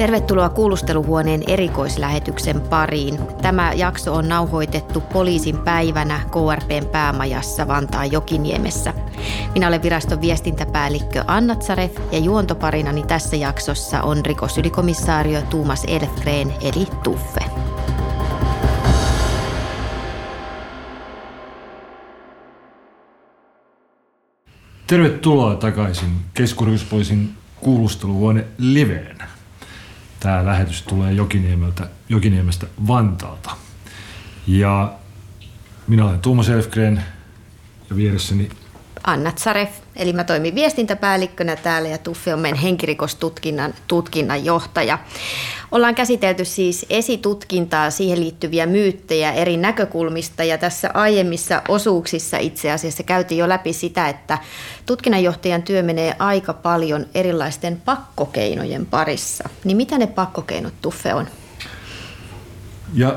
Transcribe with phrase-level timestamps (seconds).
[0.00, 3.18] Tervetuloa kuulusteluhuoneen erikoislähetyksen pariin.
[3.42, 8.94] Tämä jakso on nauhoitettu poliisin päivänä KRPn päämajassa Vantaan Jokiniemessä.
[9.54, 16.86] Minä olen viraston viestintäpäällikkö Anna Tsaref ja juontoparinani tässä jaksossa on rikosylikomisaario Tuumas Elfgren eli
[17.04, 17.40] Tuffe.
[24.86, 29.29] Tervetuloa takaisin keskusrikospoliisin kuulusteluhuone liveen.
[30.20, 33.50] Tämä lähetys tulee Jokiniemeltä, Jokiniemestä Vantaalta.
[34.46, 34.92] Ja
[35.88, 37.02] minä olen Tuomas Elfgren
[37.90, 38.48] ja vieressäni
[39.04, 44.98] Anna Tsaref, eli mä toimin viestintäpäällikkönä täällä ja Tuffe on meidän henkirikostutkinnan tutkinnan johtaja.
[45.72, 53.02] Ollaan käsitelty siis esitutkintaa, siihen liittyviä myyttejä eri näkökulmista ja tässä aiemmissa osuuksissa itse asiassa
[53.02, 54.38] käytiin jo läpi sitä, että
[54.86, 59.48] tutkinnanjohtajan työ menee aika paljon erilaisten pakkokeinojen parissa.
[59.64, 61.26] Niin mitä ne pakkokeinot Tuffe on?
[62.94, 63.16] Ja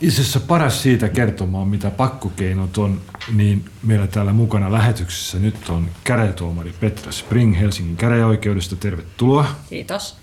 [0.00, 3.00] itse asiassa paras siitä kertomaan, mitä pakkokeinot on,
[3.32, 8.76] niin meillä täällä mukana lähetyksessä nyt on käräjätuomari Petra Spring Helsingin käräjäoikeudesta.
[8.76, 9.46] Tervetuloa.
[9.68, 10.16] Kiitos.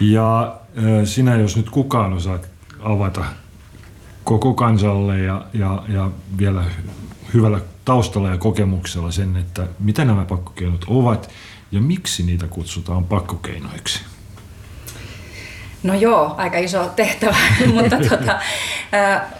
[0.00, 0.56] Ja
[1.04, 2.48] sinä, jos nyt kukaan osaat
[2.80, 3.24] avata
[4.24, 6.64] koko kansalle ja, ja, ja vielä
[7.34, 11.30] hyvällä taustalla ja kokemuksella sen, että mitä nämä pakkokeinot ovat
[11.72, 14.00] ja miksi niitä kutsutaan pakkokeinoiksi.
[15.82, 17.36] No joo, aika iso tehtävä,
[17.74, 18.38] mutta tuota,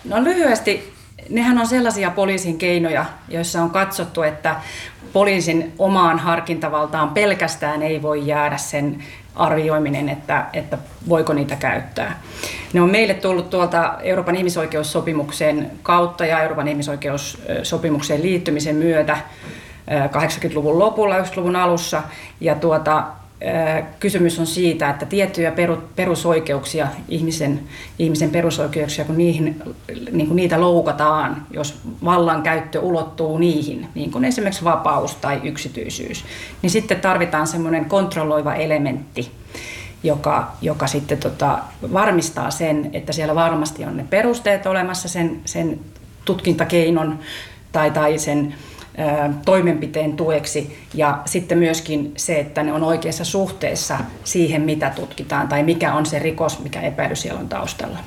[0.05, 0.98] no lyhyesti,
[1.31, 4.57] nehän on sellaisia poliisin keinoja, joissa on katsottu, että
[5.13, 12.21] poliisin omaan harkintavaltaan pelkästään ei voi jäädä sen arvioiminen, että, että voiko niitä käyttää.
[12.73, 19.19] Ne on meille tullut tuolta Euroopan ihmisoikeussopimuksen kautta ja Euroopan ihmisoikeussopimukseen liittymisen myötä
[19.89, 22.03] 80-luvun lopulla, 90-luvun alussa.
[22.41, 23.07] Ja tuota,
[24.01, 25.53] kysymys on siitä, että tiettyjä
[25.97, 27.61] perusoikeuksia, ihmisen,
[27.99, 29.63] ihmisen perusoikeuksia, kun, niihin,
[30.13, 36.25] niin kun niitä loukataan, jos vallankäyttö ulottuu niihin, niin kuin esimerkiksi vapaus tai yksityisyys,
[36.63, 39.31] niin sitten tarvitaan semmoinen kontrolloiva elementti,
[40.03, 41.59] joka, joka sitten tota,
[41.93, 45.81] varmistaa sen, että siellä varmasti on ne perusteet olemassa sen, sen
[46.25, 47.19] tutkintakeinon
[47.73, 48.55] tai, tai sen
[49.45, 55.63] toimenpiteen tueksi ja sitten myöskin se, että ne on oikeassa suhteessa siihen, mitä tutkitaan tai
[55.63, 57.99] mikä on se rikos, mikä epäily siellä on taustalla.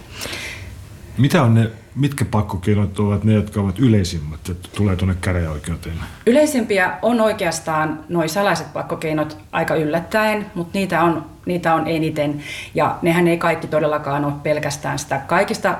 [1.17, 5.95] Mitä on ne, mitkä pakkokeinot ovat ne, jotka ovat yleisimmät, että tulee tuonne käräjäoikeuteen?
[6.25, 12.43] Yleisimpiä on oikeastaan noin salaiset pakkokeinot aika yllättäen, mutta niitä on, niitä on eniten.
[12.75, 15.77] Ja nehän ei kaikki todellakaan ole pelkästään sitä kaikista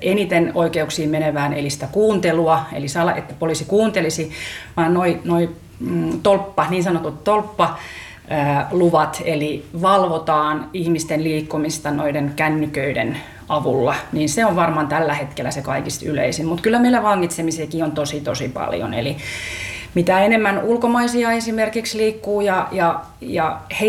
[0.00, 4.30] eniten oikeuksiin menevään, eli sitä kuuntelua, eli sala, että poliisi kuuntelisi,
[4.76, 5.50] vaan noin noi,
[5.80, 7.78] mm, tolppa, niin sanotut tolppa,
[8.70, 13.16] luvat, eli valvotaan ihmisten liikkumista noiden kännyköiden
[13.50, 16.46] avulla, niin se on varmaan tällä hetkellä se kaikista yleisin.
[16.46, 18.94] Mutta kyllä meillä vangitsemisiakin on tosi tosi paljon.
[18.94, 19.16] Eli
[19.94, 23.86] mitä enemmän ulkomaisia esimerkiksi liikkuu ja, ja, ja he,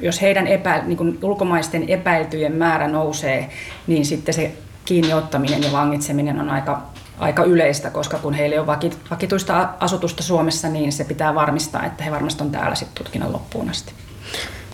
[0.00, 3.50] jos heidän epä, niin ulkomaisten epäiltyjen määrä nousee,
[3.86, 4.52] niin sitten se
[4.84, 6.82] kiinniottaminen ja vangitseminen on aika,
[7.18, 8.66] aika yleistä, koska kun heillä on
[9.10, 13.70] vakituista asutusta Suomessa, niin se pitää varmistaa, että he varmasti on täällä sitten tutkinnan loppuun
[13.70, 13.92] asti.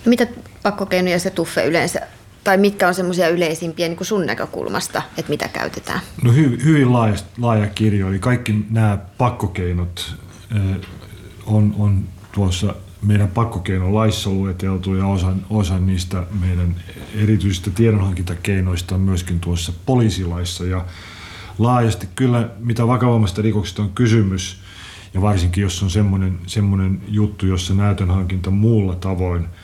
[0.05, 0.27] No mitä
[0.63, 2.07] pakkokeinoja se tuffe yleensä
[2.49, 6.01] tai mitkä on semmoisia yleisimpiä niin kuin sun näkökulmasta, että mitä käytetään?
[6.23, 10.15] No hy, hyvin laaja, laaja kirjo, eli kaikki nämä pakkokeinot
[11.47, 16.77] on, on tuossa meidän pakkokeinolaissa lueteltu ja osa, osa niistä meidän
[17.15, 20.65] erityisistä tiedonhankintakeinoista on myöskin tuossa poliisilaissa.
[20.65, 20.85] Ja
[21.59, 24.61] laajasti kyllä, mitä vakavammasta rikoksesta on kysymys,
[25.15, 29.47] ja varsinkin jos on semmoinen, semmoinen juttu, jossa näytönhankinta muulla tavoin–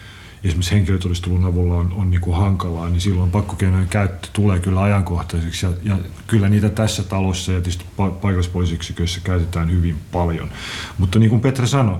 [0.44, 5.66] esimerkiksi henkilötodistelun avulla on, on niin kuin hankalaa, niin silloin pakkokeinojen käyttö tulee kyllä ajankohtaiseksi.
[5.66, 10.50] Ja, ja kyllä niitä tässä talossa ja tietysti paikallispoliisiyksiköissä käytetään hyvin paljon.
[10.98, 11.98] Mutta niin kuin Petra sanoi,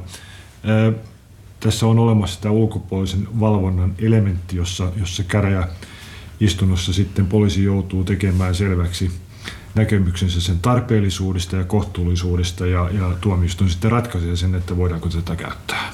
[0.64, 0.92] ää,
[1.60, 5.68] tässä on olemassa tämä ulkopuolisen valvonnan elementti, jossa, jossa käräjä
[6.40, 9.10] istunnossa sitten poliisi joutuu tekemään selväksi
[9.74, 15.92] näkemyksensä sen tarpeellisuudesta ja kohtuullisuudesta ja, ja tuomioistuin sitten ratkaisee sen, että voidaanko tätä käyttää.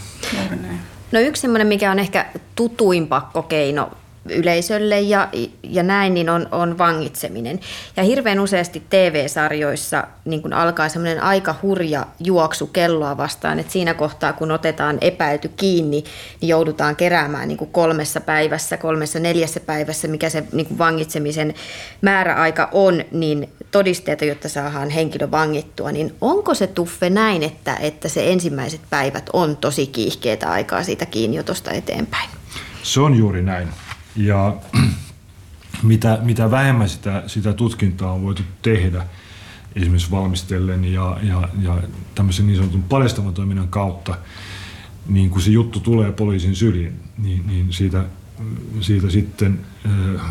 [1.12, 2.26] No yksi semmoinen, mikä on ehkä
[2.56, 3.90] tutuin pakkokeino
[4.28, 5.28] yleisölle ja,
[5.62, 7.60] ja näin, niin on, on vangitseminen.
[7.96, 13.94] Ja hirveän useasti TV-sarjoissa niin kun alkaa semmoinen aika hurja juoksu kelloa vastaan, että siinä
[13.94, 16.04] kohtaa, kun otetaan epäilty kiinni,
[16.40, 21.54] niin joudutaan keräämään niin kolmessa päivässä, kolmessa neljässä päivässä, mikä se niin vangitsemisen
[22.00, 25.92] määräaika on, niin todisteita, jotta saadaan henkilö vangittua.
[25.92, 31.06] Niin onko se tuffe näin, että, että se ensimmäiset päivät on tosi kiihkeitä aikaa siitä
[31.06, 32.30] kiinniotosta eteenpäin?
[32.82, 33.68] Se on juuri näin.
[34.16, 34.56] Ja
[35.82, 39.06] mitä, mitä vähemmän sitä, sitä tutkintaa on voitu tehdä,
[39.76, 41.82] esimerkiksi valmistellen ja, ja, ja
[42.14, 44.18] tämmöisen niin sanotun paljastavan toiminnan kautta,
[45.08, 48.04] niin kun se juttu tulee poliisin syliin, niin, niin siitä,
[48.80, 50.22] siitä sitten äh,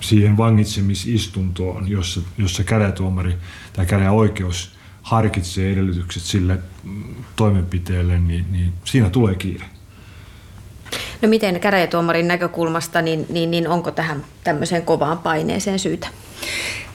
[0.00, 3.36] siihen vangitsemisistuntoon, jossa, jossa käräjätuomari
[3.72, 6.58] tai käräjäoikeus harkitsee edellytykset sille
[7.36, 9.64] toimenpiteelle, niin, niin siinä tulee kiire.
[11.22, 16.08] No miten käräjätuomarin näkökulmasta, niin, niin, niin onko tähän tämmöiseen kovaan paineeseen syytä?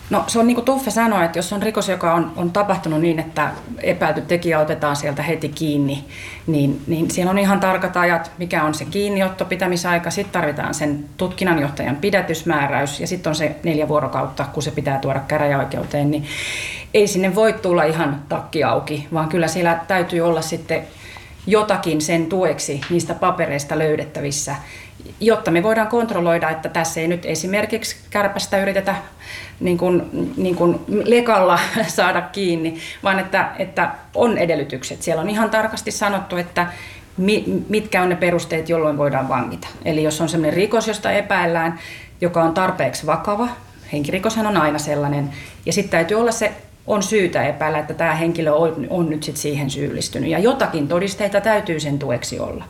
[0.10, 3.02] No se on niin kuin Tuffe sanoi, että jos on rikos, joka on, on tapahtunut
[3.02, 3.52] niin, että
[3.84, 6.06] epäilty tekijä otetaan sieltä heti kiinni,
[6.48, 11.06] niin, niin siellä on ihan tarkat ajat, mikä on se kiinniotto, pitämisaika, sitten tarvitaan sen
[11.18, 16.26] tutkinnanjohtajan pidätysmääräys ja sitten on se neljä vuorokautta, kun se pitää tuoda käräjäoikeuteen, niin
[16.94, 20.82] ei sinne voi tulla ihan takki auki, vaan kyllä siellä täytyy olla sitten
[21.48, 24.56] jotakin sen tueksi niistä papereista löydettävissä,
[25.20, 28.96] jotta me voidaan kontrolloida, että tässä ei nyt esimerkiksi kärpästä yritetä
[29.60, 35.02] niin kuin, niin kuin lekalla saada kiinni, vaan että, että on edellytykset.
[35.02, 36.68] Siellä on ihan tarkasti sanottu, että
[37.70, 39.68] mitkä on ne perusteet, jolloin voidaan vangita.
[39.86, 41.80] Eli jos on sellainen rikos, josta epäillään,
[42.22, 43.48] joka on tarpeeksi vakava,
[43.94, 45.30] henkirikoshan on aina sellainen,
[45.66, 46.52] ja sitten täytyy olla se
[46.88, 50.30] on syytä epäillä, että tämä henkilö on, on nyt sit siihen syyllistynyt.
[50.30, 52.64] Ja jotakin todisteita täytyy sen tueksi olla.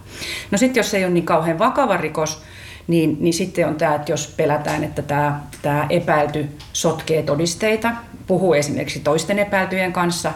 [0.52, 2.42] No sitten jos ei ole niin kauhean vakava rikos,
[2.88, 7.92] niin, niin sitten on tämä, että jos pelätään, että tämä, tämä epäilty sotkee todisteita,
[8.28, 10.34] puhuu esimerkiksi toisten epäiltyjen kanssa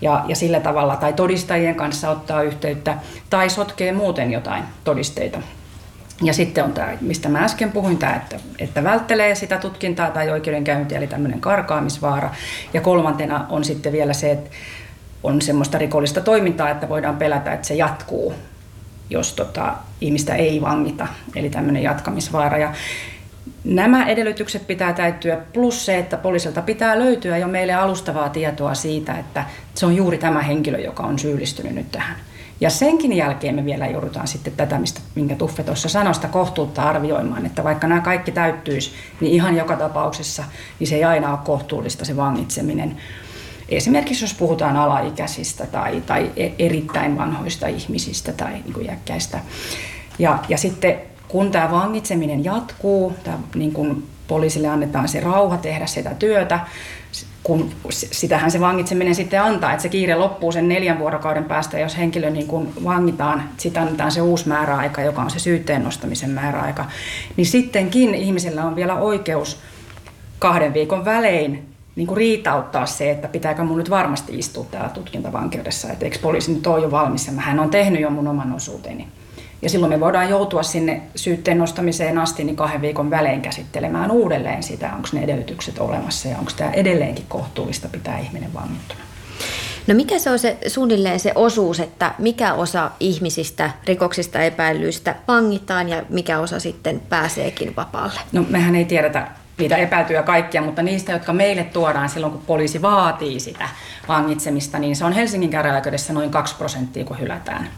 [0.00, 2.96] ja, ja sillä tavalla, tai todistajien kanssa ottaa yhteyttä,
[3.30, 5.38] tai sotkee muuten jotain todisteita,
[6.22, 10.30] ja sitten on tämä, mistä mä äsken puhuin, tämä, että, että välttelee sitä tutkintaa tai
[10.30, 12.30] oikeudenkäyntiä, eli tämmöinen karkaamisvaara.
[12.74, 14.50] Ja kolmantena on sitten vielä se, että
[15.22, 18.34] on semmoista rikollista toimintaa, että voidaan pelätä, että se jatkuu,
[19.10, 22.58] jos tota, ihmistä ei vangita, eli tämmöinen jatkamisvaara.
[22.58, 22.72] Ja
[23.64, 29.18] nämä edellytykset pitää täyttyä, plus se, että poliisilta pitää löytyä jo meille alustavaa tietoa siitä,
[29.18, 32.16] että se on juuri tämä henkilö, joka on syyllistynyt nyt tähän.
[32.60, 36.82] Ja senkin jälkeen me vielä joudutaan sitten tätä, mistä, minkä Tuffe tuossa sanoi, sitä kohtuutta
[36.82, 40.44] arvioimaan, että vaikka nämä kaikki täyttyisi, niin ihan joka tapauksessa
[40.80, 42.96] niin se ei aina ole kohtuullista se vangitseminen.
[43.68, 49.40] Esimerkiksi jos puhutaan alaikäisistä tai, tai e, erittäin vanhoista ihmisistä tai niin kuin jäkkäistä.
[50.18, 50.96] Ja, ja sitten
[51.28, 56.60] kun tämä vangitseminen jatkuu, tämä, niin kuin poliisille annetaan se rauha tehdä sitä työtä,
[57.46, 61.96] kun sitähän se vangitseminen sitten antaa, että se kiire loppuu sen neljän vuorokauden päästä, jos
[61.96, 66.84] henkilö niin kuin vangitaan, sitten annetaan se uusi määräaika, joka on se syytteen nostamisen määräaika,
[67.36, 69.60] niin sittenkin ihmisellä on vielä oikeus
[70.38, 75.92] kahden viikon välein niin kuin riitauttaa se, että pitääkö mun nyt varmasti istua täällä tutkintavankeudessa,
[75.92, 79.08] että eikö poliisi nyt ole jo valmis ja mähän on tehnyt jo mun oman osuuteni.
[79.62, 84.62] Ja silloin me voidaan joutua sinne syytteen nostamiseen asti niin kahden viikon välein käsittelemään uudelleen
[84.62, 89.00] sitä, onko ne edellytykset olemassa ja onko tämä edelleenkin kohtuullista pitää ihminen vangittuna.
[89.86, 95.88] No mikä se on se suunnilleen se osuus, että mikä osa ihmisistä rikoksista epäilyistä vangitaan
[95.88, 98.20] ja mikä osa sitten pääseekin vapaalle?
[98.32, 102.82] No mehän ei tiedetä niitä epäiltyjä kaikkia, mutta niistä, jotka meille tuodaan silloin, kun poliisi
[102.82, 103.68] vaatii sitä
[104.08, 107.68] vangitsemista, niin se on Helsingin käräjäoikeudessa noin 2 prosenttia, kun hylätään.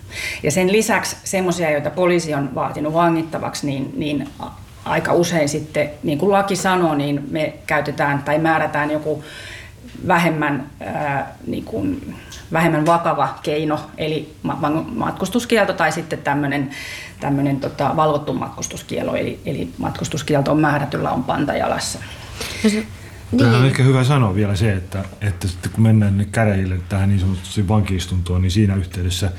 [0.43, 4.29] Ja sen lisäksi semmoisia, joita poliisi on vaatinut vangittavaksi, niin, niin
[4.85, 9.25] aika usein sitten, niin kuin laki sanoo, niin me käytetään tai määrätään joku
[10.07, 12.15] vähemmän, ää, niin kuin,
[12.53, 14.35] vähemmän vakava keino, eli
[14.95, 16.71] matkustuskielto tai sitten tämmöinen
[17.21, 21.99] tämmöinen tota, valvottu matkustuskielo, eli, eli matkustuskielto on määrätyllä on pantajalassa.
[22.65, 22.87] No niin.
[23.39, 27.21] Tähän on ehkä hyvä sanoa vielä se, että, että sitten kun mennään käräjille tähän niin
[27.21, 29.33] sanotusti vankiistuntoon, niin siinä yhteydessä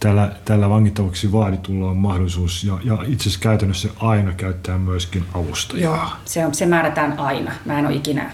[0.00, 5.94] tällä, tällä vangittavaksi vaaditulla on mahdollisuus ja, ja itse asiassa käytännössä aina käyttää myöskin avustajaa.
[5.96, 7.52] Joo, se, on, se määrätään aina.
[7.64, 8.30] Mä en ole ikinä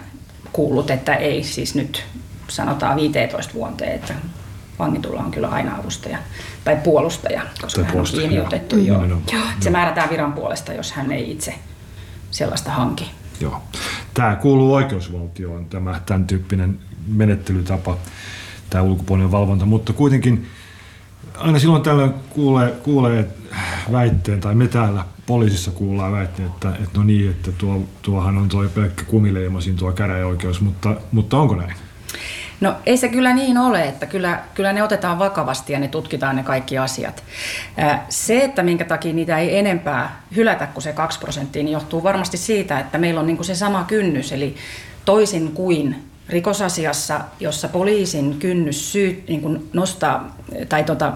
[0.52, 2.04] kuullut, että ei siis nyt
[2.48, 4.14] sanotaan 15 vuoteen, että
[4.78, 6.18] vangitulla on kyllä aina avustaja
[6.64, 8.76] tai puolustaja, koska tai hän on kiinni otettu.
[8.76, 8.86] Mm.
[8.86, 9.04] Joo.
[9.04, 9.20] Joo.
[9.32, 9.42] Joo.
[9.60, 11.54] Se määrätään viran puolesta, jos hän ei itse
[12.30, 13.10] sellaista hanki.
[13.40, 13.62] Joo.
[14.14, 16.78] Tämä kuuluu oikeusvaltioon, tämä tämän tyyppinen
[17.08, 17.96] menettelytapa,
[18.70, 20.46] tämä ulkopuolinen valvonta, mutta kuitenkin
[21.38, 23.28] aina silloin tällöin kuulee, kuulee
[23.92, 28.48] väitteen, tai me täällä poliisissa kuullaan väitteen, että, että no niin, että tuo, tuohan on
[28.48, 31.74] tuo pelkkä kumileimasin tuo käräjäoikeus, mutta, mutta onko näin?
[32.60, 36.36] No ei se kyllä niin ole, että kyllä, kyllä ne otetaan vakavasti ja ne tutkitaan
[36.36, 37.24] ne kaikki asiat.
[38.08, 42.36] Se, että minkä takia niitä ei enempää hylätä kuin se 2 prosenttia, niin johtuu varmasti
[42.36, 44.54] siitä, että meillä on niin kuin se sama kynnys, eli
[45.04, 45.96] toisin kuin
[46.28, 50.36] rikosasiassa, jossa poliisin kynnys syy, niin kuin nostaa
[50.68, 51.12] tai tota,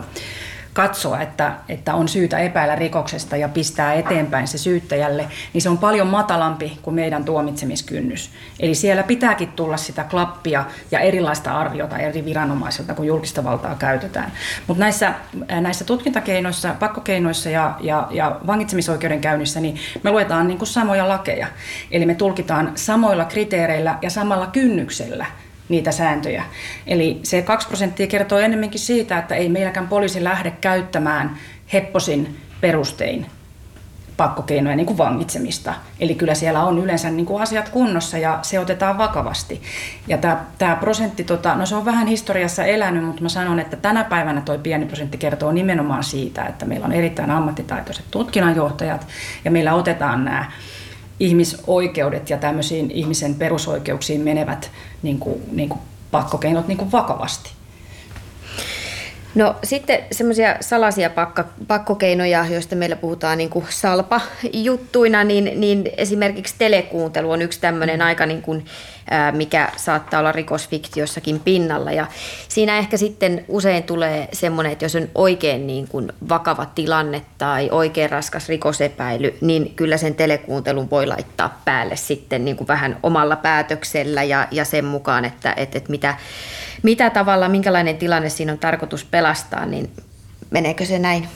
[0.75, 5.79] katsoa, että, että on syytä epäillä rikoksesta ja pistää eteenpäin se syyttäjälle, niin se on
[5.79, 8.31] paljon matalampi kuin meidän tuomitsemiskynnys.
[8.61, 14.33] Eli siellä pitääkin tulla sitä klappia ja erilaista arviota eri viranomaisilta, kun julkista valtaa käytetään.
[14.67, 15.15] Mutta näissä,
[15.61, 21.47] näissä tutkintakeinoissa, pakkokeinoissa ja, ja, ja vangitsemisoikeuden käynnissä, niin me luetaan niin kuin samoja lakeja.
[21.91, 25.27] Eli me tulkitaan samoilla kriteereillä ja samalla kynnyksellä–
[25.69, 26.45] niitä sääntöjä.
[26.87, 31.37] Eli se 2 prosenttia kertoo enemmänkin siitä, että ei meilläkään poliisi lähde käyttämään
[31.73, 33.27] hepposin perustein
[34.17, 35.75] pakkokeinoja, niin kuin vangitsemista.
[36.01, 39.63] Eli kyllä siellä on yleensä niin kuin asiat kunnossa ja se otetaan vakavasti.
[40.09, 43.77] Ja tämä, tämä prosentti, tota, no se on vähän historiassa elänyt, mutta mä sanon, että
[43.77, 49.07] tänä päivänä tuo pieni prosentti kertoo nimenomaan siitä, että meillä on erittäin ammattitaitoiset tutkinnanjohtajat
[49.45, 50.53] ja meillä otetaan nämä
[51.21, 54.71] ihmisoikeudet ja tämmöisiin ihmisen perusoikeuksiin menevät
[55.03, 55.81] niin kuin, niin kuin
[56.11, 57.51] pakkokeinot niin kuin vakavasti.
[59.35, 66.55] No sitten semmoisia salaisia pakka, pakkokeinoja, joista meillä puhutaan niin kuin salpa-juttuina, niin, niin esimerkiksi
[66.59, 68.07] telekuuntelu on yksi tämmöinen mm.
[68.07, 68.65] aika, niin kuin, ää,
[69.33, 71.93] mikä saattaa olla rikosfiktiossakin pinnalla.
[71.93, 72.07] Ja
[72.49, 77.69] siinä ehkä sitten usein tulee semmoinen, että jos on oikein niin kuin vakava tilanne tai
[77.73, 83.37] oikein raskas rikosepäily, niin kyllä sen telekuuntelun voi laittaa päälle sitten niin kuin vähän omalla
[83.37, 86.15] päätöksellä ja, ja sen mukaan, että, että, että mitä
[86.85, 89.91] mitä tavalla, minkälainen tilanne siinä on tarkoitus pelastaa, niin
[90.51, 91.29] meneekö se näin?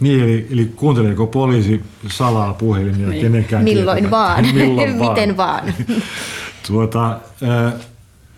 [0.00, 3.22] Niin, eli, eli kuunteleeko poliisi salaa puhelimia niin.
[3.22, 4.16] kenenkään Milloin tietämättä.
[4.16, 5.10] vaan, Milloin vaan.
[5.10, 5.74] miten vaan.
[6.68, 7.72] tuota, äh,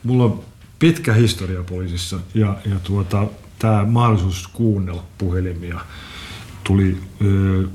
[0.02, 0.44] mulla on
[0.78, 3.26] pitkä historia poliisissa ja, ja tuota,
[3.58, 5.80] tämä mahdollisuus kuunnella puhelimia
[6.64, 6.96] tuli äh,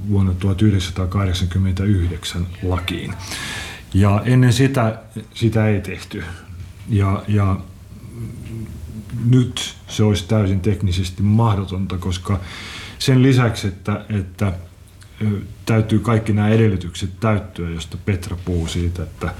[0.09, 3.13] vuonna 1989 lakiin.
[3.93, 4.99] Ja ennen sitä
[5.33, 6.23] sitä ei tehty.
[6.89, 7.57] Ja, ja
[9.25, 12.39] nyt se olisi täysin teknisesti mahdotonta, koska
[12.99, 14.53] sen lisäksi, että, että
[15.65, 19.33] täytyy kaikki nämä edellytykset täyttyä, josta Petra puhuu siitä, että,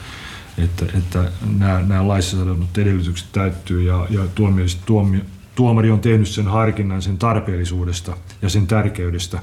[0.58, 5.22] että, että nämä, nämä laissa sanotut edellytykset täyttyy ja, ja tuomio, tuomio,
[5.56, 9.40] tuomari on tehnyt sen harkinnan sen tarpeellisuudesta ja sen tärkeydestä,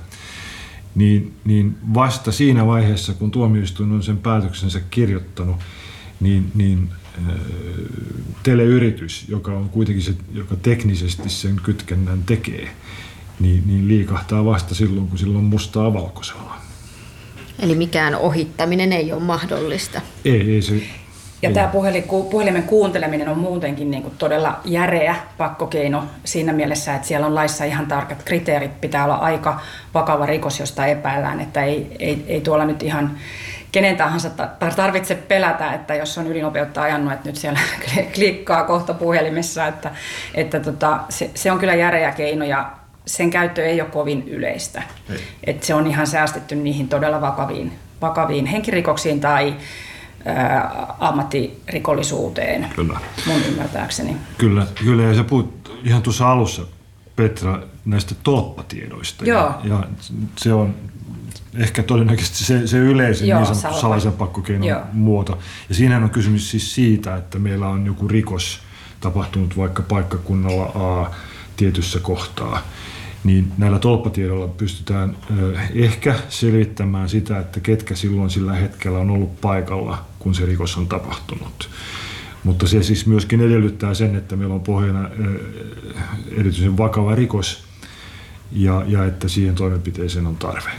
[0.95, 5.57] niin, niin vasta siinä vaiheessa, kun tuomioistuin on sen päätöksensä kirjoittanut,
[6.21, 6.89] niin, niin
[8.43, 12.71] teleyritys, joka on kuitenkin se, joka teknisesti sen kytkennän tekee,
[13.41, 16.57] niin, niin liikahtaa vasta silloin, kun silloin mustaa valkoisella.
[17.59, 20.01] Eli mikään ohittaminen ei ole mahdollista.
[20.25, 20.83] Ei, ei se,
[21.43, 27.09] ja tämä puhelin, puhelimen kuunteleminen on muutenkin niin kuin todella järeä pakkokeino siinä mielessä, että
[27.09, 28.81] siellä on laissa ihan tarkat kriteerit.
[28.81, 29.61] Pitää olla aika
[29.95, 33.19] vakava rikos, josta epäillään, että ei, ei, ei tuolla nyt ihan
[33.73, 34.31] kenen tahansa
[34.77, 37.61] tarvitse pelätä, että jos on ylinopeutta ajanut, että nyt siellä
[38.15, 39.91] klikkaa kohta puhelimessa, että,
[40.35, 42.71] että tota, se, se on kyllä järeä keino ja
[43.07, 44.83] sen käyttö ei ole kovin yleistä.
[45.45, 49.55] Että se on ihan säästetty niihin todella vakaviin, vakaviin henkirikoksiin tai
[50.25, 53.01] ää, ammattirikollisuuteen, kyllä.
[53.27, 54.17] mun ymmärtääkseni.
[54.39, 56.63] Kyllä, kyllä ja sä puhut ihan tuossa alussa
[57.17, 59.25] Petra näistä tolppatiedoista.
[59.25, 59.55] Joo.
[59.65, 59.85] Ja, ja
[60.37, 60.75] se on
[61.59, 64.81] ehkä todennäköisesti se, se yleisin Joo, niin sanottu salaisen pakkokeinon Joo.
[64.93, 65.39] muoto.
[65.69, 68.61] Ja siinä on kysymys siis siitä, että meillä on joku rikos
[69.01, 71.11] tapahtunut vaikka paikkakunnalla A
[71.57, 72.63] tietyssä kohtaa.
[73.25, 75.17] Niin näillä tolppatiedoilla pystytään
[75.75, 80.89] ehkä selvittämään sitä, että ketkä silloin sillä hetkellä on ollut paikalla, kun se rikos on
[80.89, 81.71] tapahtunut.
[82.45, 85.11] Mutta se siis myöskin edellyttää sen, että meillä on pohjana
[86.39, 87.65] erityisen vakava rikos
[88.53, 90.71] ja, ja että siihen toimenpiteeseen on tarve.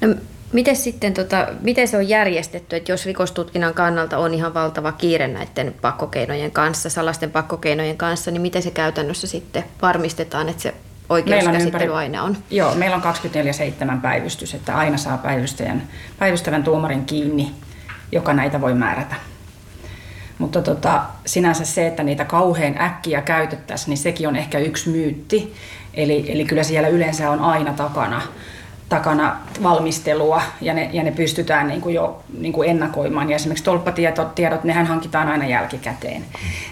[0.00, 0.14] No,
[0.52, 5.28] miten sitten, tota, miten se on järjestetty, että jos rikostutkinnan kannalta on ihan valtava kiire
[5.28, 10.74] näiden pakkokeinojen kanssa, salaisten pakkokeinojen kanssa, niin miten se käytännössä sitten varmistetaan, että se
[11.08, 12.36] oikeuskäsittely aina on?
[12.50, 13.02] Joo, meillä on
[13.96, 15.82] 24-7 päivystys, että aina saa päivystäjän,
[16.18, 17.54] päivystävän tuomarin kiinni,
[18.12, 19.14] joka näitä voi määrätä.
[20.38, 25.54] Mutta tota, sinänsä se, että niitä kauhean äkkiä käytettäisiin, niin sekin on ehkä yksi myytti.
[25.94, 28.22] Eli, eli kyllä siellä yleensä on aina takana
[28.88, 33.30] takana valmistelua ja ne, ja ne pystytään niin kuin jo niin kuin ennakoimaan.
[33.30, 36.24] Ja esimerkiksi tolppatiedot, tiedot, nehän hankitaan aina jälkikäteen.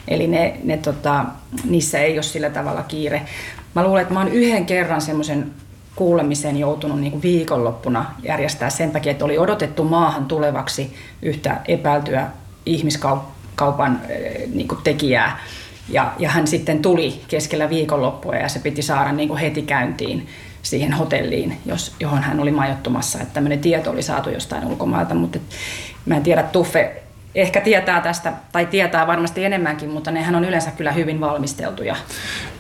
[0.09, 1.25] Eli ne, ne tota,
[1.64, 3.23] niissä ei ole sillä tavalla kiire.
[3.75, 5.52] Mä luulen, että mä oon yhden kerran semmoisen
[6.00, 12.26] kuulemisen joutunut niin kuin viikonloppuna järjestää sen takia, että oli odotettu maahan tulevaksi yhtä epäiltyä
[12.66, 14.00] ihmiskaupan
[14.54, 15.38] niin kuin tekijää.
[15.88, 20.26] Ja, ja hän sitten tuli keskellä viikonloppua ja se piti saada niin kuin heti käyntiin
[20.62, 23.21] siihen hotelliin, jos, johon hän oli majoittumassa.
[23.21, 25.57] Että tämmöinen tieto oli saatu jostain ulkomailta, mutta et,
[26.07, 27.02] mä en tiedä, Tuffe
[27.34, 31.96] ehkä tietää tästä, tai tietää varmasti enemmänkin, mutta nehän on yleensä kyllä hyvin valmisteltuja.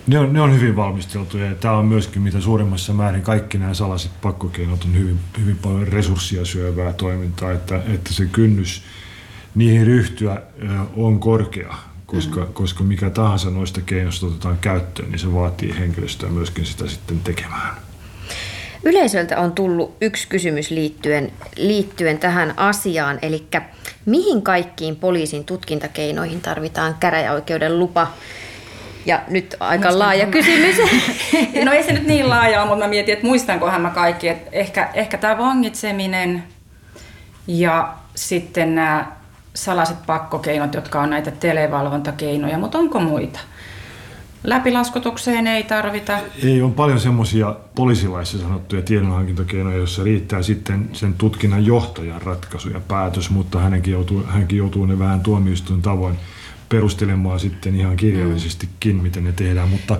[0.06, 3.74] Ne on, ne on hyvin valmisteltuja ja tämä on myöskin mitä suurimmassa määrin kaikki nämä
[3.74, 8.82] salaiset pakkokeinot on hyvin, hyvin paljon resurssia syövää toimintaa, että, että se kynnys
[9.54, 10.42] niihin ryhtyä
[10.96, 11.74] on korkea,
[12.06, 12.52] koska, mm.
[12.52, 17.89] koska mikä tahansa noista keinoista otetaan käyttöön, niin se vaatii henkilöstöä myöskin sitä sitten tekemään.
[18.84, 23.46] Yleisöltä on tullut yksi kysymys liittyen, liittyen tähän asiaan, eli
[24.06, 28.06] mihin kaikkiin poliisin tutkintakeinoihin tarvitaan käräjäoikeuden lupa?
[29.06, 30.32] Ja nyt aika Muistan laaja mä...
[30.32, 30.76] kysymys.
[31.64, 34.28] no ei se nyt niin laaja ole, mutta mä mietin, että muistankohan mä kaikki.
[34.28, 36.44] Että ehkä, ehkä tämä vangitseminen
[37.46, 39.12] ja sitten nämä
[39.54, 43.40] salaiset pakkokeinot, jotka on näitä televalvontakeinoja, mutta onko muita?
[44.44, 46.18] Läpilaskutukseen ei tarvita.
[46.42, 52.80] Ei, on paljon semmoisia poliisilaissa sanottuja tiedonhankintakeinoja, joissa riittää sitten sen tutkinnan johtajan ratkaisu ja
[52.80, 56.16] päätös, mutta hänenkin joutuu, hänkin joutuu ne vähän tuomioistuin tavoin
[56.68, 59.02] perustelemaan sitten ihan kirjallisestikin, mm.
[59.02, 59.68] miten ne tehdään.
[59.68, 59.96] Mutta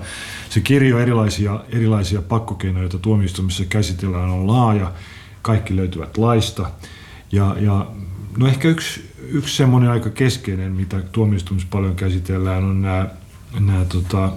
[0.49, 4.91] se kirjo erilaisia, erilaisia pakkokeinoja, joita tuomioistuimissa käsitellään, on laaja.
[5.41, 6.71] Kaikki löytyvät laista.
[7.31, 7.87] Ja, ja
[8.37, 13.09] no ehkä yksi, yksi semmoinen aika keskeinen, mitä tuomioistuimissa paljon käsitellään, on nämä
[13.59, 14.29] nämä tota,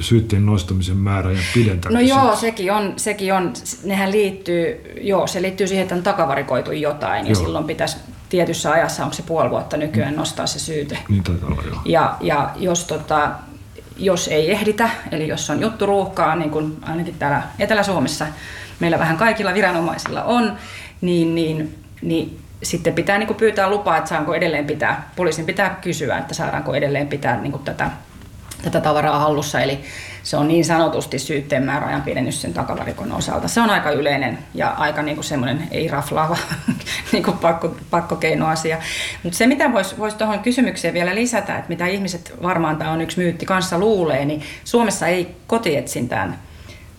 [0.00, 2.08] syytteen nostamisen määrä ja pidentämisen?
[2.08, 3.52] No joo, sekin on, sekin on,
[3.84, 7.28] nehän liittyy, joo, se liittyy siihen, että on takavarikoitu jotain joo.
[7.28, 7.96] ja silloin pitäisi
[8.28, 10.98] tietyssä ajassa, onko se puoli vuotta nykyään, nostaa se syyte.
[11.08, 11.80] Niin taitaa olla, joo.
[11.84, 13.30] Ja, ja jos, tota,
[13.96, 18.26] jos ei ehditä, eli jos on juttu ruuhkaa, niin kuin ainakin täällä Etelä-Suomessa
[18.80, 20.52] meillä vähän kaikilla viranomaisilla on,
[21.00, 25.78] niin, niin, niin sitten pitää niin kuin pyytää lupaa, että saanko edelleen pitää, poliisin pitää
[25.80, 27.90] kysyä, että saadaanko edelleen pitää niin kuin tätä
[28.62, 29.80] tätä tavaraa hallussa, eli
[30.22, 33.48] se on niin sanotusti syytteen määräajan pidennys sen takavarikon osalta.
[33.48, 36.36] Se on aika yleinen ja aika niin semmoinen ei raflaava
[37.12, 38.78] niin kuin pakko, pakkokeinoasia.
[39.22, 43.00] Mutta se, mitä voisi vois tuohon kysymykseen vielä lisätä, että mitä ihmiset, varmaan tämä on
[43.00, 46.38] yksi myytti, kanssa luulee, niin Suomessa ei kotietsintään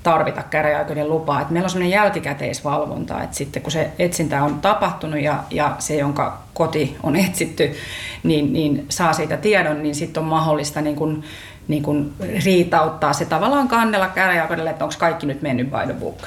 [0.03, 1.41] tarvita käräjäoikeuden lupaa.
[1.41, 5.95] Et meillä on sellainen jälkikäteisvalvonta, että sitten kun se etsintä on tapahtunut ja, ja se,
[5.95, 7.75] jonka koti on etsitty,
[8.23, 11.23] niin, niin saa siitä tiedon, niin sitten on mahdollista niin kun,
[11.69, 12.13] niin kun
[12.45, 16.23] riitauttaa se tavallaan kannella käräjäoikeudelle, että onko kaikki nyt mennyt by the book.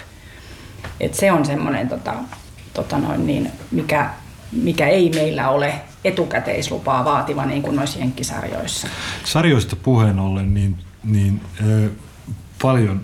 [1.00, 2.14] Et se on semmoinen, tota,
[2.74, 4.10] tota noin, niin, mikä,
[4.52, 5.74] mikä ei meillä ole
[6.04, 8.88] etukäteislupaa vaativa niin kuin noissa jenkkisarjoissa.
[9.24, 11.40] Sarjoista puheen ollen, niin, niin
[12.62, 13.00] paljon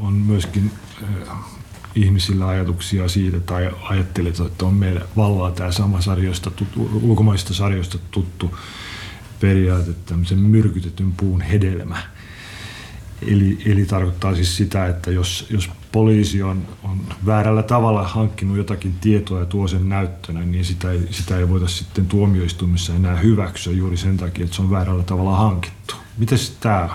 [0.00, 0.70] on myöskin
[1.94, 7.98] ihmisillä ajatuksia siitä tai ajattelet, että on meillä vallaa tämä sama sarjoista, tuttu, ulkomaisista sarjoista
[8.10, 8.54] tuttu
[9.40, 11.98] periaate, tämmöisen myrkytetyn puun hedelmä.
[13.26, 18.94] Eli, eli tarkoittaa siis sitä, että jos, jos poliisi on, on väärällä tavalla hankkinut jotakin
[19.00, 23.72] tietoa ja tuo sen näyttönä, niin sitä ei, sitä ei voida sitten tuomioistuimissa enää hyväksyä
[23.72, 25.94] juuri sen takia, että se on väärällä tavalla hankittu.
[26.18, 26.88] Miten tämä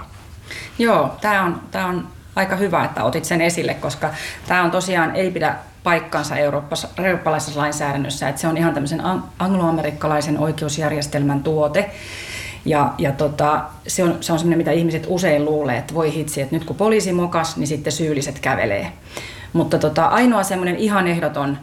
[0.80, 4.10] Joo, tämä on, tämä on aika hyvä, että otit sen esille, koska
[4.48, 9.02] tämä on tosiaan, ei pidä paikkansa eurooppalaisessa lainsäädännössä, että se on ihan tämmöisen
[9.40, 11.92] angloamerikkalaisen oikeusjärjestelmän tuote.
[12.66, 16.42] Ja, ja tota, se on, se on semmoinen, mitä ihmiset usein luulee, että voi hitsi,
[16.42, 18.92] että nyt kun poliisi mokas, niin sitten syylliset kävelee.
[19.54, 21.58] Mutta tota, ainoa semmoinen ihan ehdoton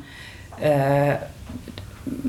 [0.64, 1.14] öö,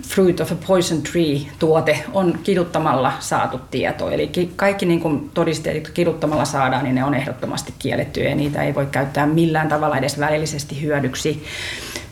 [0.01, 4.09] Fruit of a Poison Tree-tuote on kiduttamalla saatu tieto.
[4.09, 8.63] Eli kaikki niin kuin todisteet, jotka kiduttamalla saadaan, niin ne on ehdottomasti kielletty ja niitä
[8.63, 11.43] ei voi käyttää millään tavalla edes välillisesti hyödyksi.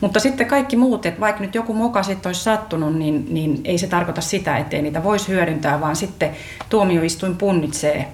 [0.00, 3.78] Mutta sitten kaikki muut, että vaikka nyt joku moka sitten olisi sattunut, niin, niin ei
[3.78, 6.30] se tarkoita sitä, ettei niitä voisi hyödyntää, vaan sitten
[6.68, 8.08] tuomioistuin punnitsee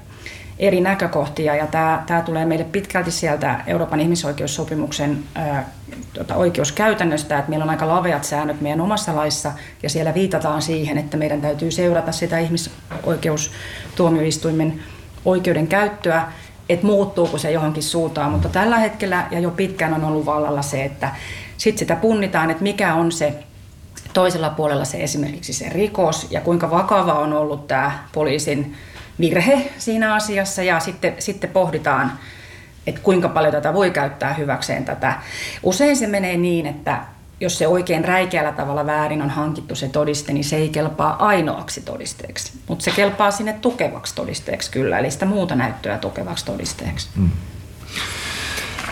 [0.58, 5.68] eri näkökohtia ja tämä, tämä tulee meille pitkälti sieltä Euroopan ihmisoikeussopimuksen ää,
[6.12, 10.98] tota, oikeuskäytännöstä, että meillä on aika laveat säännöt meidän omassa laissa ja siellä viitataan siihen,
[10.98, 14.80] että meidän täytyy seurata sitä ihmisoikeustuomioistuimen
[15.24, 16.32] oikeuden käyttöä,
[16.68, 20.84] että muuttuuko se johonkin suuntaan, mutta tällä hetkellä ja jo pitkään on ollut vallalla se,
[20.84, 21.10] että
[21.56, 23.34] sitten sitä punnitaan, että mikä on se
[24.12, 28.76] toisella puolella se esimerkiksi se rikos ja kuinka vakava on ollut tämä poliisin
[29.20, 32.12] virhe siinä asiassa ja sitten, sitten pohditaan,
[32.86, 35.14] että kuinka paljon tätä voi käyttää hyväkseen tätä.
[35.62, 37.00] Usein se menee niin, että
[37.40, 41.80] jos se oikein räikeällä tavalla väärin on hankittu se todiste, niin se ei kelpaa ainoaksi
[41.80, 42.52] todisteeksi.
[42.68, 47.08] Mutta se kelpaa sinne tukevaksi todisteeksi kyllä, eli sitä muuta näyttöä tukevaksi todisteeksi.
[47.16, 47.30] Mm.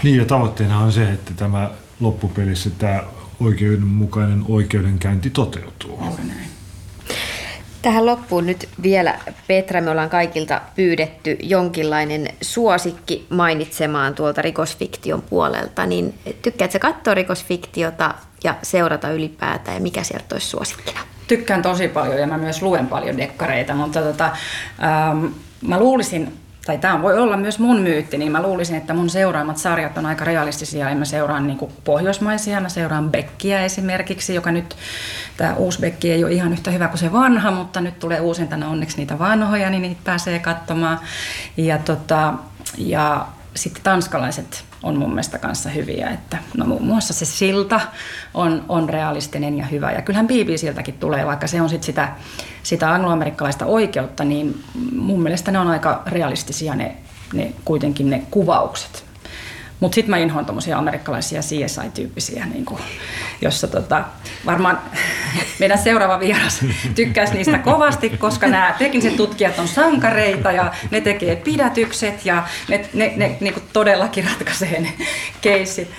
[0.03, 3.03] Niin ja tavoitteena on se, että tämä loppupelissä tämä
[3.41, 5.99] oikeudenmukainen oikeudenkäynti toteutuu.
[6.05, 6.56] Juuri näin.
[7.83, 15.87] Tähän loppuun nyt vielä, Petra, me ollaan kaikilta pyydetty jonkinlainen suosikki mainitsemaan tuolta rikosfiktion puolelta,
[15.87, 21.01] niin tykkäätkö katsoa rikosfiktiota ja seurata ylipäätään ja mikä sieltä olisi suosikkina?
[21.27, 24.31] tykkään tosi paljon ja mä myös luen paljon dekkareita, mutta tota,
[24.83, 25.27] ähm,
[25.67, 26.33] mä luulisin,
[26.67, 30.07] tai tämä voi olla myös mun myytti, niin mä luulisin, että mun seuraamat sarjat on
[30.07, 30.91] aika realistisia.
[30.91, 34.77] En mä seuraan niin pohjoismaisia, mä seuraan Bekkiä esimerkiksi, joka nyt,
[35.37, 38.69] tämä uusi Bekki ei ole ihan yhtä hyvä kuin se vanha, mutta nyt tulee uusintana
[38.69, 41.01] onneksi niitä vanhoja, niin niitä pääsee katsomaan.
[41.57, 42.35] Ja, tota,
[42.79, 46.11] ja sitten tanskalaiset on mun mielestä kanssa hyviä.
[46.11, 47.81] Että, no muun muassa se silta
[48.35, 49.93] on, on realistinen ja hyvä.
[49.93, 52.09] Ja kyllähän BBCltäkin tulee, vaikka se on sit sitä,
[52.63, 56.97] sitä angloamerikkalaista oikeutta, niin mun mielestä ne on aika realistisia ne,
[57.33, 59.06] ne kuitenkin ne kuvaukset.
[59.81, 62.81] Mutta sitten mä inhoan tuommoisia amerikkalaisia CSI-tyyppisiä, niin kuin,
[63.41, 64.05] jossa tota,
[64.47, 64.81] varmaan
[65.61, 66.61] meidän seuraava vieras
[66.95, 72.89] tykkäisi niistä kovasti, koska nämä tekniset tutkijat on sankareita ja ne tekee pidätykset ja ne,
[72.95, 74.93] ne, ne niin kuin todellakin ratkaisee ne
[75.41, 75.91] keissit.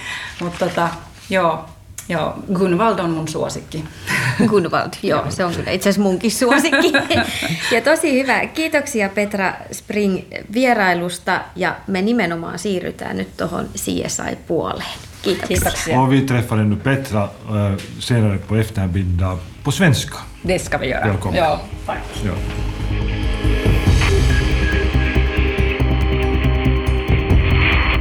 [0.41, 0.89] Mutta tota,
[1.29, 1.65] joo,
[2.09, 3.85] Joo, Gunvald on mun suosikki.
[4.49, 6.93] Gunvald, joo, se on kyllä itse asiassa munkin suosikki.
[7.75, 8.45] ja tosi hyvä.
[8.45, 10.21] Kiitoksia Petra Spring
[10.53, 14.97] vierailusta ja me nimenomaan siirrytään nyt tuohon CSI-puoleen.
[15.21, 15.47] Kiitoksia.
[15.47, 15.99] Kiitoksia.
[15.99, 20.17] Och vi träffade nu Petra äh, senare på eftermiddag på svenska.
[20.47, 21.07] Det ska vi göra.
[21.07, 21.39] Välkommen.
[21.39, 21.99] Ja, tack.
[22.25, 22.33] Ja.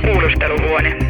[0.02, 1.05] Kuulusteluhuone.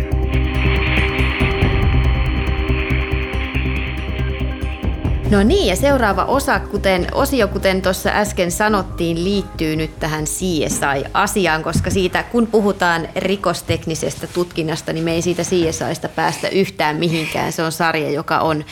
[5.31, 11.63] No niin, ja seuraava osa, kuten, osio, kuten tuossa äsken sanottiin, liittyy nyt tähän CSI-asiaan,
[11.63, 17.53] koska siitä, kun puhutaan rikosteknisestä tutkinnasta, niin me ei siitä CSIsta päästä yhtään mihinkään.
[17.53, 18.65] Se on sarja, joka on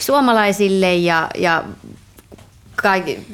[0.00, 1.64] suomalaisille ja, ja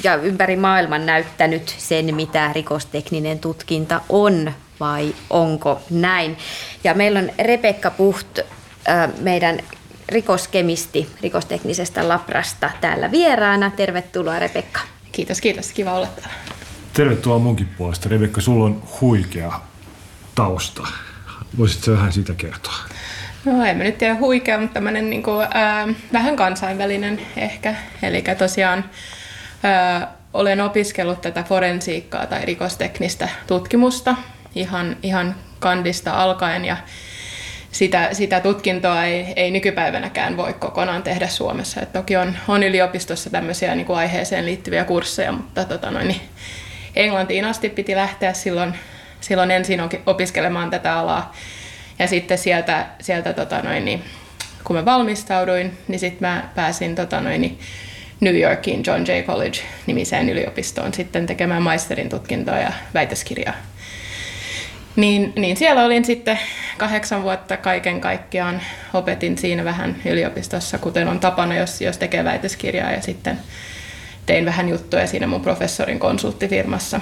[0.04, 6.36] ja ympäri maailman näyttänyt sen, mitä rikostekninen tutkinta on vai onko näin.
[6.84, 8.38] Ja meillä on Rebekka Puht,
[9.20, 9.58] meidän
[10.08, 13.70] rikoskemisti rikosteknisestä Labrasta täällä vieraana.
[13.70, 14.80] Tervetuloa Rebekka.
[15.12, 15.72] Kiitos, kiitos.
[15.72, 16.34] Kiva olla täällä.
[16.92, 18.08] Tervetuloa munkin puolesta.
[18.08, 19.52] Rebekka, sulla on huikea
[20.34, 20.86] tausta.
[21.58, 22.74] Voisitko vähän siitä kertoa?
[23.44, 27.74] No en mä nyt tiedä huikea, mutta tämmöinen niin kuin, ää, vähän kansainvälinen ehkä.
[28.02, 28.84] Eli tosiaan
[29.62, 34.16] ää, olen opiskellut tätä forensiikkaa tai rikosteknistä tutkimusta
[34.54, 36.76] ihan, ihan kandista alkaen ja
[37.72, 41.80] sitä, sitä tutkintoa ei, ei nykypäivänäkään voi kokonaan tehdä Suomessa.
[41.80, 46.20] Et toki on, on yliopistossa tämmöisiä niin kuin aiheeseen liittyviä kursseja, mutta tota noin, niin
[46.96, 48.74] Englantiin asti piti lähteä silloin,
[49.20, 51.32] silloin ensin opiskelemaan tätä alaa.
[51.98, 54.04] Ja sitten sieltä, sieltä tota noin, niin,
[54.64, 57.58] kun mä valmistauduin, niin sitten mä pääsin tota noin, niin
[58.20, 63.54] New Yorkiin John Jay College-nimiseen yliopistoon sitten tekemään maisterin tutkintoa ja väitöskirjaa.
[64.96, 66.38] Niin, niin siellä olin sitten
[66.78, 68.60] kahdeksan vuotta kaiken kaikkiaan.
[68.94, 73.38] Opetin siinä vähän yliopistossa, kuten on tapana, jos, jos tekee väitöskirjaa ja sitten
[74.26, 77.00] tein vähän juttuja siinä mun professorin konsulttifirmassa.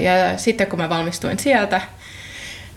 [0.00, 1.80] Ja sitten kun mä valmistuin sieltä,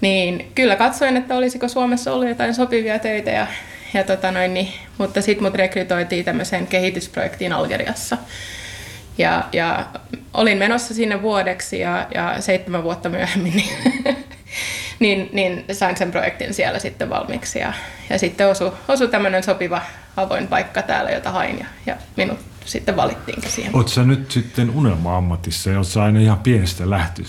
[0.01, 3.47] niin kyllä katsoin, että olisiko Suomessa ollut jotain sopivia töitä, ja,
[3.93, 8.17] ja tota noin, niin, mutta sitten mut rekrytoitiin tämmöiseen kehitysprojektiin Algeriassa.
[9.17, 9.85] Ja, ja
[10.33, 13.69] olin menossa sinne vuodeksi ja, ja seitsemän vuotta myöhemmin niin,
[14.99, 17.59] niin, niin sain sen projektin siellä sitten valmiiksi.
[17.59, 17.73] Ja,
[18.09, 19.81] ja sitten osui, osui tämmöinen sopiva
[20.17, 23.75] avoin paikka täällä, jota hain ja, ja minut sitten valittiinkin siihen.
[23.75, 27.27] Oletko nyt sitten unelma-ammatissa oletko aina ihan pienestä lähtien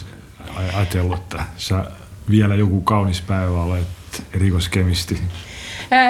[0.57, 1.85] ajatellut, että sä
[2.31, 3.89] vielä joku kaunis päivä olet
[4.33, 5.21] rikoskemisti?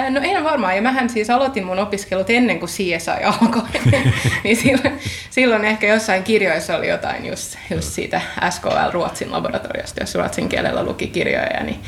[0.09, 3.61] No en varmaan, ja mähän siis aloitin mun opiskelut ennen kuin CSI alkoi,
[4.43, 10.15] niin silloin, silloin ehkä jossain kirjoissa oli jotain just, just siitä SKL Ruotsin laboratoriosta, jos
[10.15, 11.79] ruotsin kielellä luki kirjoja, niin,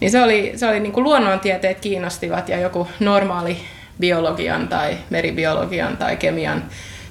[0.00, 3.56] niin se oli, se oli niin kuin luonnontieteet kiinnostivat ja joku normaali
[4.00, 6.64] biologian tai meribiologian tai kemian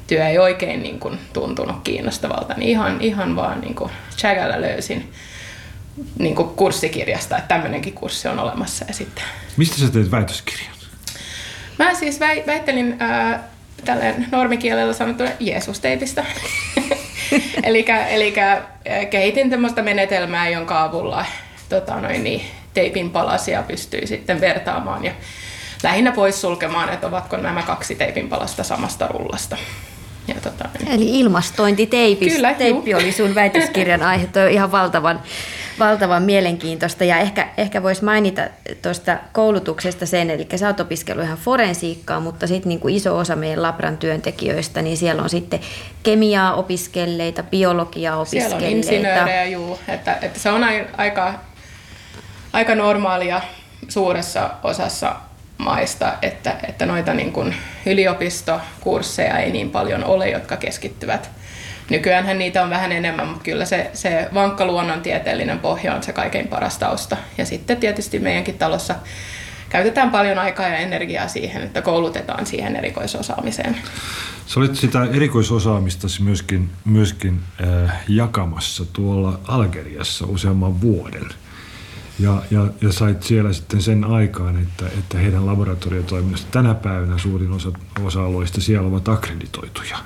[0.07, 3.91] työ ei oikein niin kuin tuntunut kiinnostavalta, niin ihan, ihan vaan niin kuin
[4.57, 5.11] löysin
[6.19, 8.85] niin kuin kurssikirjasta, että tämmöinenkin kurssi on olemassa.
[8.87, 9.23] Ja sitten...
[9.57, 10.71] Mistä sä teet väitöskirjan?
[11.79, 13.39] Mä siis väittelin äh,
[13.85, 16.25] tälleen normikielellä sanottuna Jeesus-teipistä.
[17.63, 17.85] eli
[19.09, 21.25] kehitin tämmöistä menetelmää, jonka avulla
[21.69, 22.41] tota noin, niin,
[22.73, 25.11] teipin palasia pystyy sitten vertaamaan ja
[25.83, 29.57] lähinnä pois sulkemaan, että ovatko nämä kaksi teipin palasta samasta rullasta.
[30.27, 30.91] Ja tota, niin.
[30.91, 32.33] Eli ilmastointiteipis.
[32.33, 32.99] Kyllä, Teippi juu.
[32.99, 34.27] oli sun väitöskirjan aihe.
[34.27, 35.21] Toi on ihan valtavan
[35.79, 38.41] valtavan mielenkiintoista ja ehkä, ehkä voisi mainita
[38.81, 43.35] tuosta koulutuksesta sen, eli sä oot opiskellut ihan forensiikkaa, mutta sitten niin kuin iso osa
[43.35, 45.59] meidän Labran työntekijöistä, niin siellä on sitten
[46.03, 48.59] kemiaa opiskelleita, biologiaa opiskelleita.
[48.59, 50.63] Siellä on insinöörejä, juu, että, että se on
[50.97, 51.33] aika,
[52.53, 53.41] aika normaalia
[53.87, 55.15] suuressa osassa
[55.57, 61.29] maista, että, että noita niin kuin yliopistokursseja ei niin paljon ole, jotka keskittyvät.
[61.89, 66.47] Nykyäänhän niitä on vähän enemmän, mutta kyllä se, se vankka luonnontieteellinen pohja on se kaikkein
[66.47, 67.17] paras tausta.
[67.37, 68.95] Ja sitten tietysti meidänkin talossa
[69.69, 73.77] käytetään paljon aikaa ja energiaa siihen, että koulutetaan siihen erikoisosaamiseen.
[74.47, 81.25] Sä olet sitä erikoisosaamista myöskin, myöskin äh, jakamassa tuolla Algeriassa useamman vuoden.
[82.19, 87.51] Ja, ja, ja sait siellä sitten sen aikaan, että, että heidän laboratoriotoiminnasta tänä päivänä suurin
[87.51, 87.71] osa,
[88.03, 89.97] osa alueista siellä ovat akkreditoituja.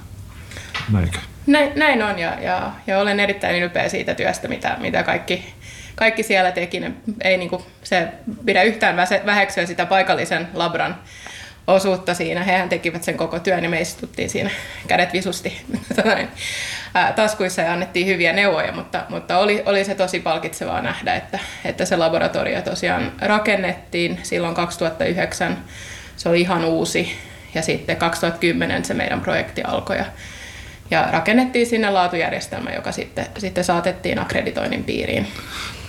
[0.91, 1.17] Näinkö?
[1.47, 5.53] Näin, näin on ja, ja, ja olen erittäin ylpeä siitä työstä, mitä, mitä kaikki,
[5.95, 6.79] kaikki siellä teki.
[6.79, 6.91] Ne,
[7.23, 8.07] ei niinku, se
[8.45, 10.95] pidä yhtään väheksyä sitä paikallisen labran
[11.67, 12.43] osuutta siinä.
[12.43, 14.49] Hehän tekivät sen koko työn ja me istuttiin siinä
[14.87, 15.61] kädet visusti
[17.15, 21.85] taskuissa ja annettiin hyviä neuvoja, mutta, mutta oli, oli se tosi palkitsevaa nähdä, että, että
[21.85, 25.57] se laboratorio tosiaan rakennettiin silloin 2009.
[26.17, 27.17] Se oli ihan uusi
[27.55, 30.05] ja sitten 2010 se meidän projekti alkoi ja
[30.91, 35.27] ja rakennettiin sinne laatujärjestelmä, joka sitten, sitten saatettiin akkreditoinnin piiriin.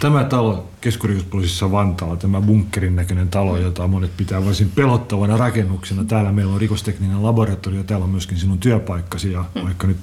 [0.00, 6.04] Tämä talo keskusrikospoliisissa Vantaalla, tämä bunkkerin näköinen talo, jota monet pitää varsin pelottavana rakennuksena.
[6.04, 9.64] Täällä meillä on rikostekninen laboratorio, täällä on myöskin sinun työpaikkasi ja hmm.
[9.64, 9.98] vaikka nyt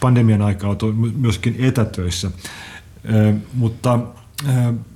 [0.00, 2.30] pandemian aikaa on myöskin etätöissä.
[3.54, 3.98] Mutta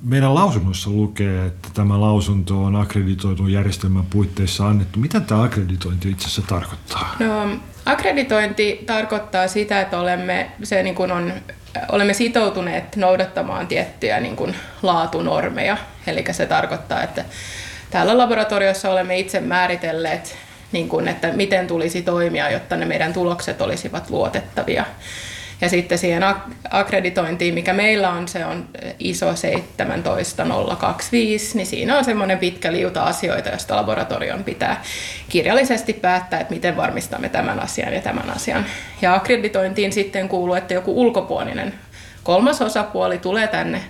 [0.03, 5.01] meidän lausunnossa lukee, että tämä lausunto on akkreditoitun järjestelmän puitteissa annettu.
[5.01, 7.17] Mitä tämä akkreditointi itse asiassa tarkoittaa?
[7.19, 7.57] No,
[7.91, 11.33] akkreditointi tarkoittaa sitä, että olemme, se niin kuin on,
[11.93, 15.77] olemme sitoutuneet noudattamaan tiettyjä niin kuin laatunormeja.
[16.07, 17.25] Eli se tarkoittaa, että
[17.91, 20.37] täällä laboratoriossa olemme itse määritelleet,
[20.73, 24.85] niin kuin, että miten tulisi toimia, jotta ne meidän tulokset olisivat luotettavia.
[25.61, 26.23] Ja sitten siihen
[26.71, 28.69] akkreditointiin, mikä meillä on, se on
[28.99, 34.83] ISO 17025, niin siinä on semmoinen pitkä liuta asioita, joista laboratorion pitää
[35.29, 38.67] kirjallisesti päättää, että miten varmistamme tämän asian ja tämän asian.
[39.03, 41.75] Ja akkreditointiin sitten kuuluu, että joku ulkopuolinen
[42.23, 43.81] kolmas osapuoli tulee tänne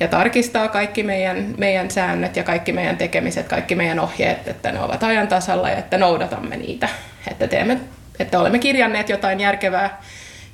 [0.00, 4.80] ja tarkistaa kaikki meidän, meidän säännöt ja kaikki meidän tekemiset, kaikki meidän ohjeet, että ne
[4.80, 6.88] ovat ajan tasalla ja että noudatamme niitä.
[7.30, 7.78] Että, teemme,
[8.18, 10.02] että olemme kirjanneet jotain järkevää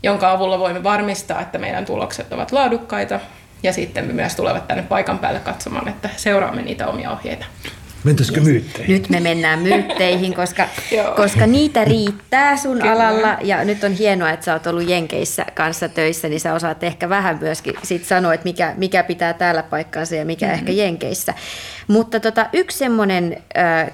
[0.03, 3.21] jonka avulla voimme varmistaa, että meidän tulokset ovat laadukkaita
[3.63, 7.47] ja sitten me myös tulevat tänne paikan päälle katsomaan, että seuraamme niitä omia ohjeita.
[8.05, 8.95] Mentäisikö myytteihin?
[8.95, 10.69] Nyt me mennään myytteihin, koska,
[11.23, 12.93] koska niitä riittää sun Kyllä.
[12.93, 13.39] alalla.
[13.43, 17.09] Ja nyt on hienoa, että sä oot ollut Jenkeissä kanssa töissä, niin sä osaat ehkä
[17.09, 20.59] vähän myöskin sit sanoa, että mikä, mikä pitää täällä paikkaansa ja mikä mm-hmm.
[20.59, 21.35] ehkä Jenkeissä.
[21.89, 23.43] Mutta tota, yksi semmoinen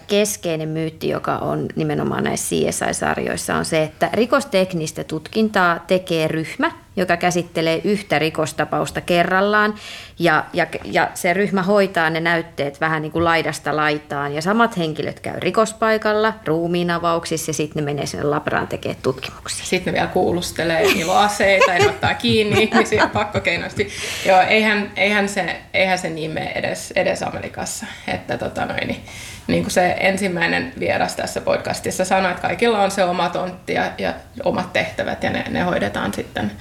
[0.07, 7.17] keskeinen myytti, joka on nimenomaan näissä CSI-sarjoissa, on se, että rikosteknistä tutkintaa tekee ryhmä, joka
[7.17, 9.75] käsittelee yhtä rikostapausta kerrallaan
[10.19, 14.77] ja, ja, ja se ryhmä hoitaa ne näytteet vähän niin kuin laidasta laitaan ja samat
[14.77, 19.67] henkilöt käy rikospaikalla, ruumiinavauksissa ja sitten ne menee sinne labraan tekemään tutkimuksia.
[19.67, 23.89] Sitten ne vielä kuulustelee, niillä aseita ja ottaa kiinni ihmisiä pakkokeinoisesti.
[24.27, 27.84] Joo, eihän, eihän, se, eihän se niin mene edes, edes Amerikassa.
[28.09, 29.05] Että tota noin, niin
[29.47, 33.93] niin kuin se ensimmäinen vieras tässä podcastissa sanoi, että kaikilla on se oma tontti ja,
[33.99, 36.53] ja omat tehtävät ja ne, ne hoidetaan sitten,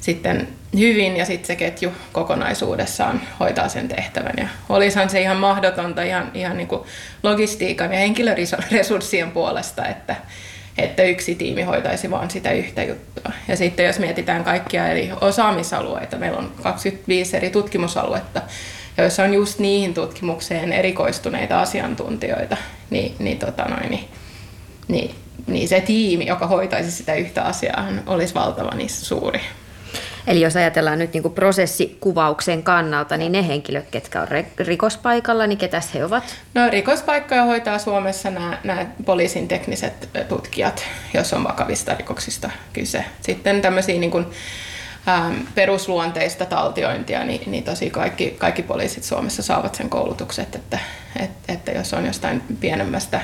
[0.00, 4.34] sitten hyvin ja sitten se ketju kokonaisuudessaan hoitaa sen tehtävän.
[4.36, 6.82] Ja olisihan se ihan mahdotonta ihan, ihan niin kuin
[7.22, 10.16] logistiikan ja henkilöresurssien puolesta, että,
[10.78, 13.32] että yksi tiimi hoitaisi vain sitä yhtä juttua.
[13.48, 18.42] Ja sitten jos mietitään kaikkia eri osaamisalueita, meillä on 25 eri tutkimusaluetta,
[18.98, 22.56] joissa on just niihin tutkimukseen erikoistuneita asiantuntijoita,
[22.90, 24.08] niin, niin, tota noin, niin,
[24.88, 25.14] niin,
[25.46, 29.40] niin se tiimi, joka hoitaisi sitä yhtä asiaa, olisi valtavan suuri.
[30.26, 34.28] Eli jos ajatellaan nyt niin prosessikuvauksen kannalta, niin ne henkilöt, ketkä on
[34.58, 36.24] rikospaikalla, niin ketä he ovat?
[36.54, 43.04] No rikospaikkoja hoitaa Suomessa nämä, nämä poliisin tekniset tutkijat, jos on vakavista rikoksista kyse.
[43.20, 44.26] Sitten tämmöisiä niin kuin,
[45.08, 50.78] ähm, perusluonteista taltiointia, niin, niin tosi kaikki, kaikki poliisit Suomessa saavat sen koulutukset, että,
[51.20, 53.20] että, että jos on jostain pienemmästä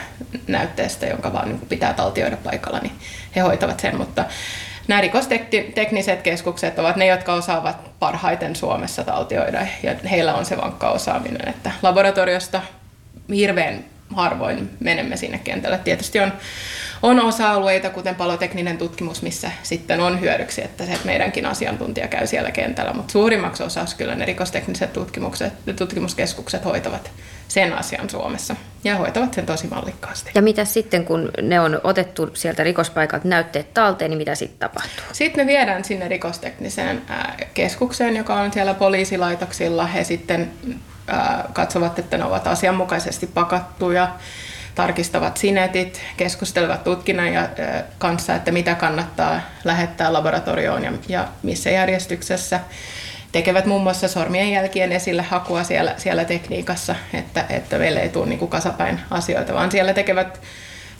[0.46, 2.92] näytteestä, jonka vaan niin pitää taltioida paikalla, niin
[3.36, 4.24] he hoitavat sen, mutta
[4.88, 10.90] nämä rikostekniset keskukset ovat ne, jotka osaavat parhaiten Suomessa taltioida ja heillä on se vankka
[10.90, 12.62] osaaminen, että laboratoriosta
[13.34, 15.78] hirveän harvoin menemme sinne kentälle.
[15.78, 16.32] Tietysti on
[17.02, 22.50] on osa-alueita, kuten palotekninen tutkimus, missä sitten on hyödyksi, että se meidänkin asiantuntija käy siellä
[22.50, 27.10] kentällä, mutta suurimmaksi osaksi kyllä ne rikostekniset tutkimukset, tutkimuskeskukset hoitavat
[27.48, 30.30] sen asian Suomessa ja hoitavat sen tosi mallikkaasti.
[30.34, 35.04] Ja mitä sitten, kun ne on otettu sieltä rikospaikalta näytteet talteen, niin mitä sitten tapahtuu?
[35.12, 37.02] Sitten me viedään sinne rikostekniseen
[37.54, 39.86] keskukseen, joka on siellä poliisilaitoksilla.
[39.86, 40.50] He sitten
[41.52, 44.08] katsovat, että ne ovat asianmukaisesti pakattuja,
[44.74, 47.48] tarkistavat sinetit, keskustelevat tutkinnan ja,
[47.98, 52.60] kanssa, että mitä kannattaa lähettää laboratorioon ja, ja missä järjestyksessä.
[53.32, 58.26] Tekevät muun muassa sormien jälkien esille hakua siellä, siellä tekniikassa, että, että meille ei tule
[58.26, 60.40] niin kasapäin asioita, vaan siellä tekevät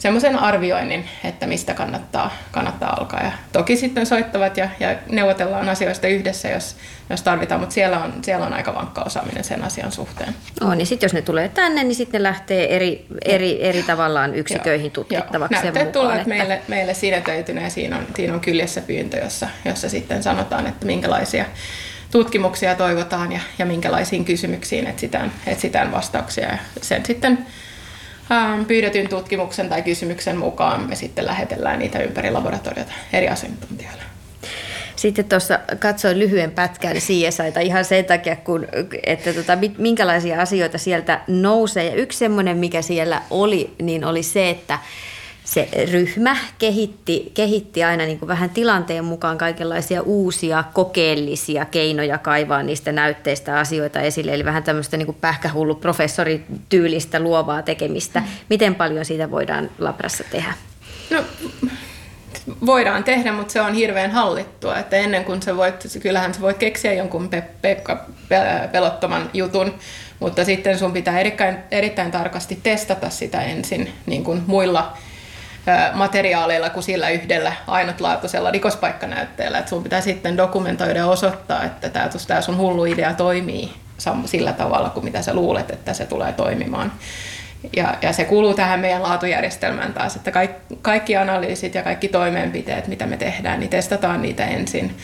[0.01, 3.23] semmoisen arvioinnin, että mistä kannattaa, kannattaa alkaa.
[3.23, 6.77] Ja toki sitten soittavat ja, ja neuvotellaan asioista yhdessä, jos,
[7.11, 10.35] jos tarvitaan, mutta siellä on, siellä on aika vankka osaaminen sen asian suhteen.
[10.61, 14.35] On, niin sitten jos ne tulee tänne, niin sitten ne lähtee eri, eri, eri tavallaan
[14.35, 15.55] yksiköihin tutkittavaksi.
[15.55, 15.63] Joo.
[15.63, 16.29] Näytteet tulevat että...
[16.29, 20.87] meille, meille sinetöitynä ja siinä on, siinä on kyljessä pyyntö, jossa, jossa sitten sanotaan, että
[20.87, 21.45] minkälaisia
[22.11, 26.47] tutkimuksia toivotaan ja, ja minkälaisiin kysymyksiin etsitään, etsitään vastauksia.
[26.49, 27.47] Ja sen sitten
[28.67, 34.03] pyydetyn tutkimuksen tai kysymyksen mukaan me sitten lähetellään niitä ympäri laboratoriota eri asiantuntijoille.
[34.97, 38.67] Sitten tuossa katsoin lyhyen pätkän CSIta ihan sen takia, kun,
[39.07, 41.85] että tota, minkälaisia asioita sieltä nousee.
[41.85, 44.79] Ja yksi semmoinen, mikä siellä oli, niin oli se, että
[45.51, 52.63] se ryhmä kehitti, kehitti aina niin kuin vähän tilanteen mukaan kaikenlaisia uusia kokeellisia keinoja kaivaa
[52.63, 54.35] niistä näytteistä asioita esille.
[54.35, 58.23] Eli vähän tämmöistä niin kuin pähkähullu professorityylistä luovaa tekemistä.
[58.51, 60.55] Miten paljon siitä voidaan Labrassa tehdä?
[61.11, 61.25] No,
[62.67, 64.79] voidaan tehdä, mutta se on hirveän hallittua.
[64.79, 68.07] Että ennen kuin sä voit, kyllähän sä voit keksiä jonkun pe- Pekka
[68.73, 69.75] pelottoman jutun,
[70.21, 74.97] mutta sitten sun pitää erittäin, erittäin tarkasti testata sitä ensin niin kuin muilla
[75.95, 79.59] materiaaleilla kuin sillä yhdellä ainutlaatuisella rikospaikkanäytteellä.
[79.59, 83.73] Että sun pitää sitten dokumentoida ja osoittaa, että tämä, sun hullu idea toimii
[84.25, 86.93] sillä tavalla kuin mitä sä luulet, että se tulee toimimaan.
[87.77, 92.87] Ja, ja se kuuluu tähän meidän laatujärjestelmään taas, että kaikki, kaikki analyysit ja kaikki toimenpiteet,
[92.89, 94.97] mitä me tehdään, niin testataan niitä ensin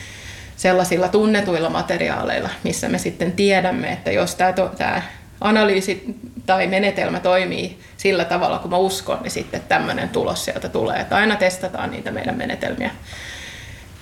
[0.57, 5.03] sellaisilla tunnetuilla materiaaleilla, missä me sitten tiedämme, että jos tämä, tämä
[5.41, 11.01] analyysi tai menetelmä toimii sillä tavalla, kun mä uskon, niin sitten tämmöinen tulos sieltä tulee.
[11.01, 12.91] Että aina testataan niitä meidän menetelmiä.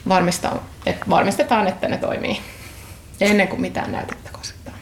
[0.09, 2.40] Varmistetaan, että, varmistetaan, että ne toimii
[3.20, 4.78] ennen kuin mitään näytettä kosketaan.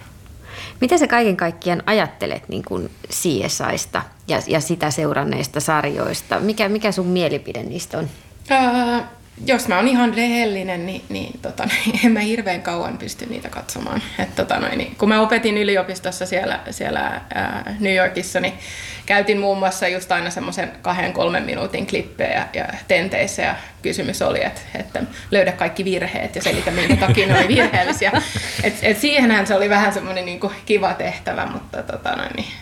[0.81, 6.41] Mitä sä kaiken kaikkiaan ajattelet niin kuin CSIsta ja, ja sitä seuranneista sarjoista?
[6.41, 8.11] Mikä, mikä sun mielipide niistä on?
[8.51, 9.09] Ää,
[9.47, 13.49] jos mä oon ihan rehellinen, niin, niin, tota, niin en mä hirveän kauan pysty niitä
[13.49, 14.03] katsomaan.
[14.19, 18.55] Et, tota, noin, niin, kun mä opetin yliopistossa siellä, siellä ää, New Yorkissa, niin
[19.07, 24.45] käytin muun muassa just aina semmoisen kahden kolmen minuutin klippejä ja tenteissä ja kysymys oli,
[24.45, 28.13] että, että löydä kaikki virheet ja selitä minkä takia ne oli virheellisiä.
[28.63, 32.53] Et, et siihenhän se oli vähän semmoinen niin kiva tehtävä, mutta tota, noin, niin,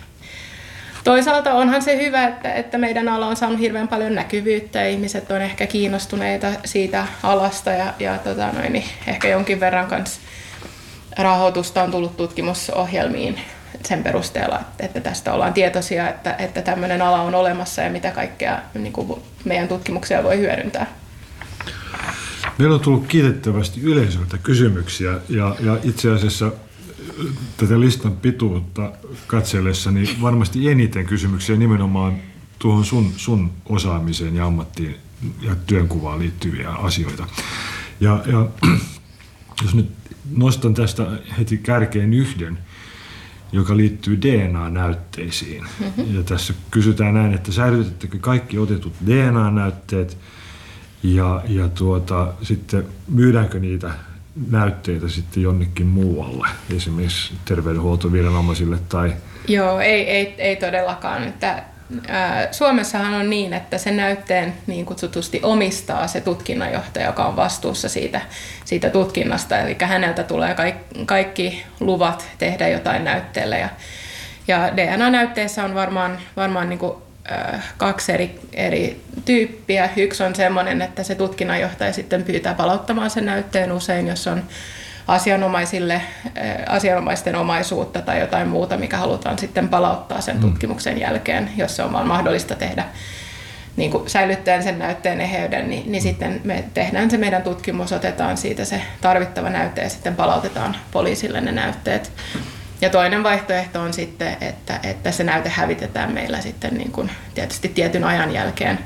[1.04, 5.30] Toisaalta onhan se hyvä, että, että meidän ala on saanut hirveän paljon näkyvyyttä ja ihmiset
[5.30, 10.20] on ehkä kiinnostuneita siitä alasta ja, ja tota noin, niin ehkä jonkin verran kanssa
[11.18, 13.40] rahoitusta on tullut tutkimusohjelmiin
[13.84, 18.58] sen perusteella, että tästä ollaan tietoisia, että, että tämmöinen ala on olemassa ja mitä kaikkea
[18.74, 20.86] niin kuin meidän tutkimuksia voi hyödyntää.
[22.58, 26.52] Meillä on tullut kiitettävästi yleisöltä kysymyksiä ja, ja itse asiassa
[27.56, 28.92] tätä listan pituutta
[29.26, 32.16] katsellessa, niin varmasti eniten kysymyksiä nimenomaan
[32.58, 34.96] tuohon sun, sun osaamiseen ja ammattiin
[35.42, 37.26] ja työnkuvaan liittyviä asioita.
[38.00, 38.46] Ja, ja
[39.62, 39.90] jos nyt
[40.36, 41.06] nostan tästä
[41.38, 42.58] heti kärkeen yhden,
[43.52, 45.64] joka liittyy DNA-näytteisiin.
[45.80, 46.14] Mm-hmm.
[46.14, 50.18] Ja tässä kysytään näin, että säilytettekö kaikki otetut DNA-näytteet
[51.02, 53.94] ja, ja tuota, sitten myydäänkö niitä
[54.50, 59.12] näytteitä sitten jonnekin muualle, esimerkiksi terveydenhuoltoviranomaisille tai...
[59.48, 61.24] Joo, ei, ei, ei todellakaan.
[61.28, 61.62] Että,
[62.08, 67.88] ää, Suomessahan on niin, että se näytteen niin kutsutusti omistaa se tutkinnanjohtaja, joka on vastuussa
[67.88, 68.20] siitä,
[68.64, 69.58] siitä tutkinnasta.
[69.58, 73.58] Eli häneltä tulee kaikki, kaikki luvat tehdä jotain näytteelle.
[73.58, 73.68] Ja,
[74.48, 76.92] ja DNA-näytteissä on varmaan, varmaan niin kuin
[77.76, 79.90] kaksi eri, eri tyyppiä.
[79.96, 84.42] Yksi on sellainen, että se tutkinnanjohtaja sitten pyytää palauttamaan sen näytteen usein, jos on
[85.08, 86.02] asianomaisille,
[86.68, 90.40] asianomaisten omaisuutta tai jotain muuta, mikä halutaan sitten palauttaa sen mm.
[90.40, 92.84] tutkimuksen jälkeen, jos se on vaan mahdollista tehdä
[93.76, 98.36] niin kuin säilyttäen sen näytteen eheyden, niin, niin sitten me tehdään se meidän tutkimus, otetaan
[98.36, 102.12] siitä se tarvittava näyte ja sitten palautetaan poliisille ne näytteet.
[102.80, 107.68] Ja toinen vaihtoehto on sitten, että, että se näyte hävitetään meillä sitten niin kuin tietysti
[107.68, 108.78] tietyn ajan jälkeen.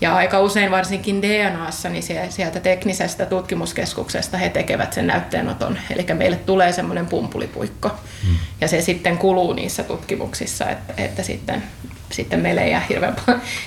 [0.00, 5.78] Ja aika usein varsinkin DNAssa, niin sieltä teknisestä tutkimuskeskuksesta he tekevät sen näytteenoton.
[5.90, 7.90] Eli meille tulee semmoinen pumpulipuikko.
[8.26, 8.36] Hmm.
[8.60, 11.62] Ja se sitten kuluu niissä tutkimuksissa, että, että sitten,
[12.10, 13.16] sitten meille ei jää hirveän,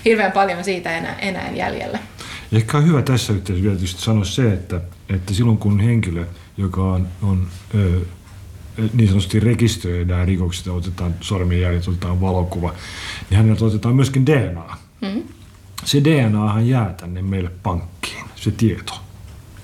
[0.06, 2.00] hirveän paljon siitä enää, enää jäljellä.
[2.52, 4.82] Ehkä on hyvä tässä yhteydessä vielä sanoa se, että,
[5.16, 6.26] että silloin kun henkilö,
[6.58, 8.00] joka on, on ö,
[8.94, 12.74] niin sanotusti rekisteröidään rikokset, otetaan sormenjäljet, otetaan valokuva,
[13.30, 14.78] niin häneltä otetaan myöskin DNA.
[15.02, 15.24] Mm.
[15.86, 18.94] Se DNAhan jää tänne meille pankkiin, se tieto.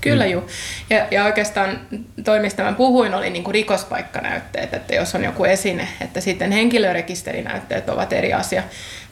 [0.04, 0.44] Kyllä juu.
[0.90, 1.80] Ja, ja oikeastaan
[2.24, 6.52] toi, mistä mä puhuin, oli niin kuin rikospaikkanäytteet, että jos on joku esine, että sitten
[6.52, 8.64] henkilörekisterinäytteet ovat eri asia.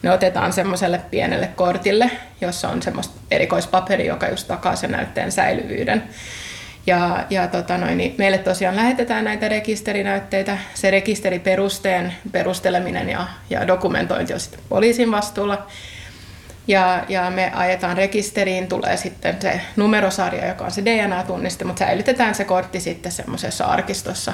[0.02, 6.02] Ne otetaan semmoiselle pienelle kortille, jossa on semmoista erikoispaperi, joka just takaa sen näytteen säilyvyyden.
[6.86, 10.58] Ja, ja tota noin, niin meille tosiaan lähetetään näitä rekisterinäytteitä.
[10.74, 15.66] Se rekisteriperusteen perusteleminen ja, ja dokumentointi on sitten poliisin vastuulla.
[16.66, 22.34] Ja, ja me ajetaan rekisteriin, tulee sitten se numerosarja, joka on se DNA-tunniste, mutta säilytetään
[22.34, 24.32] se kortti sitten semmoisessa arkistossa.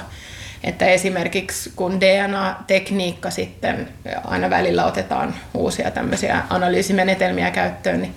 [0.64, 3.88] Että esimerkiksi kun DNA-tekniikka sitten
[4.24, 8.14] aina välillä otetaan uusia tämmöisiä analyysimenetelmiä käyttöön, niin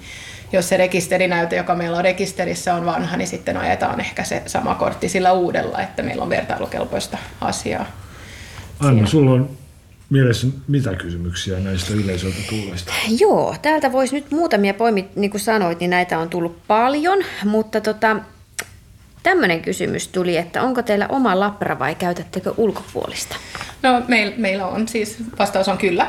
[0.54, 4.76] jos se rekisterinäyte, joka meillä on rekisterissä, on vanha, niin sitten ajetaan ehkä se sama
[4.76, 7.86] kortti sillä uudella, että meillä on vertailukelpoista asiaa.
[8.80, 9.50] Anna, sulla on
[10.10, 12.94] mielessä mitä kysymyksiä näistä yleisöltä tulleista?
[13.20, 17.82] Joo, täältä voisi nyt muutamia poimia, niin kuin sanoit, niin näitä on tullut paljon, mutta
[17.82, 18.16] tota,
[19.24, 23.36] tämmöinen kysymys tuli, että onko teillä oma labra vai käytättekö ulkopuolista?
[23.84, 26.08] No meillä, meillä on siis, vastaus on kyllä.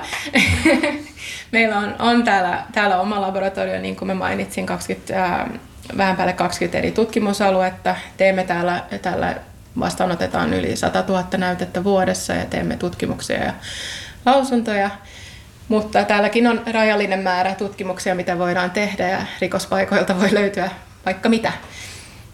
[1.53, 5.49] meillä on, on täällä, täällä oma laboratorio, niin kuin mä mainitsin, 20, äh,
[5.97, 7.97] vähän päälle 20 eri tutkimusaluetta.
[8.17, 9.37] Teemme täällä, täällä
[9.79, 13.53] vastaanotetaan yli 100 000 näytettä vuodessa ja teemme tutkimuksia ja
[14.27, 14.91] lausuntoja.
[15.69, 20.71] Mutta täälläkin on rajallinen määrä tutkimuksia, mitä voidaan tehdä ja rikospaikoilta voi löytyä
[21.07, 21.53] vaikka mitä.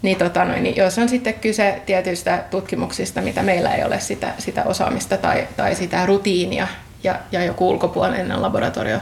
[0.03, 4.35] Niin, tota noin, niin jos on sitten kyse tietyistä tutkimuksista, mitä meillä ei ole sitä,
[4.39, 6.69] sitä osaamista tai, tai sitä rutiinia
[7.05, 8.99] ja, ja joku ulkopuolinen laboratorio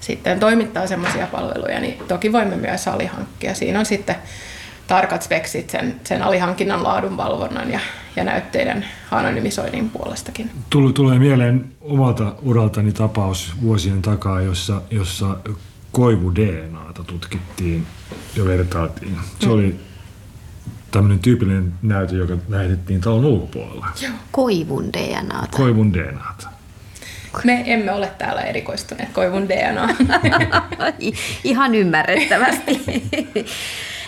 [0.00, 3.54] sitten toimittaa semmoisia palveluja, niin toki voimme myös alihankkia.
[3.54, 4.16] Siinä on sitten
[4.86, 7.80] tarkat speksit sen, sen alihankinnan laadunvalvonnan ja,
[8.16, 10.50] ja näytteiden anonymisoinnin puolestakin.
[10.70, 15.36] Tuli, tulee mieleen omalta uraltani tapaus vuosien takaa, jossa, jossa
[15.92, 17.86] koivu DNAta tutkittiin
[18.36, 19.16] ja vertailtiin.
[19.40, 19.52] Se mm.
[19.52, 19.76] oli
[20.96, 23.86] tämmöinen tyypillinen näyte, joka lähetettiin talon ulkopuolella.
[24.02, 24.12] Joo.
[24.30, 25.56] Koivun DNAta.
[25.56, 26.48] Koivun DNAta.
[27.44, 29.88] Me emme ole täällä erikoistuneet koivun DNA.
[31.44, 32.82] Ihan ymmärrettävästi.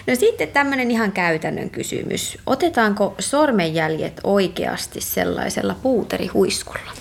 [0.06, 2.38] No sitten tämmöinen ihan käytännön kysymys.
[2.46, 6.92] Otetaanko sormenjäljet oikeasti sellaisella puuterihuiskulla?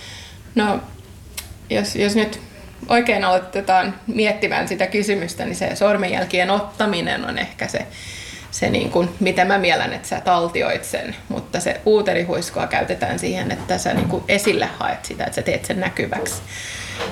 [0.55, 0.79] No,
[1.69, 2.39] jos, jos nyt
[2.89, 7.87] oikein aloitetaan miettimään sitä kysymystä, niin se sormenjälkien ottaminen on ehkä se,
[8.51, 13.51] se niin kuin, miten mä mielen, että sä taltioit sen, mutta se puuterihuiskua käytetään siihen,
[13.51, 16.41] että sä niin kuin esille haet sitä, että sä teet sen näkyväksi.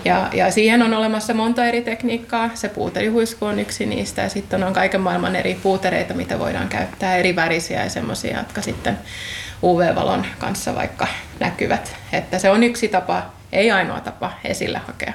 [0.05, 2.49] Ja, ja siihen on olemassa monta eri tekniikkaa.
[2.53, 7.15] Se puuterihuisku on yksi niistä ja sitten on kaiken maailman eri puutereita, mitä voidaan käyttää,
[7.15, 8.97] eri värisiä ja semmoisia, jotka sitten
[9.63, 11.07] UV-valon kanssa vaikka
[11.39, 11.95] näkyvät.
[12.11, 15.13] Että se on yksi tapa, ei ainoa tapa esille hakea.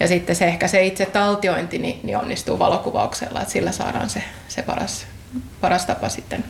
[0.00, 4.22] Ja sitten se ehkä se itse taltiointi niin, niin onnistuu valokuvauksella, että sillä saadaan se,
[4.48, 5.06] se paras,
[5.60, 6.44] paras tapa sitten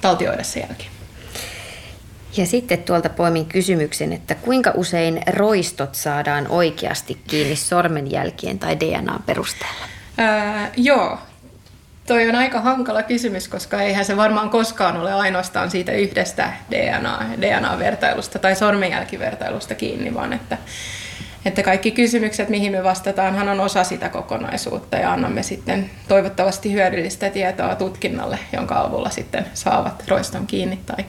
[0.00, 0.90] taltioida se jälkeen.
[2.36, 9.20] Ja sitten tuolta poimin kysymyksen, että kuinka usein roistot saadaan oikeasti kiinni sormenjälkien tai DNA
[9.26, 9.86] perusteella?
[10.18, 11.18] Ää, joo,
[12.06, 17.20] Toi on aika hankala kysymys, koska eihän se varmaan koskaan ole ainoastaan siitä yhdestä DNA,
[17.40, 20.58] DNA-vertailusta tai sormenjälkivertailusta kiinni, vaan että,
[21.44, 27.30] että kaikki kysymykset, mihin me vastataanhan on osa sitä kokonaisuutta ja annamme sitten toivottavasti hyödyllistä
[27.30, 31.04] tietoa tutkinnalle, jonka avulla sitten saavat roiston kiinni tai,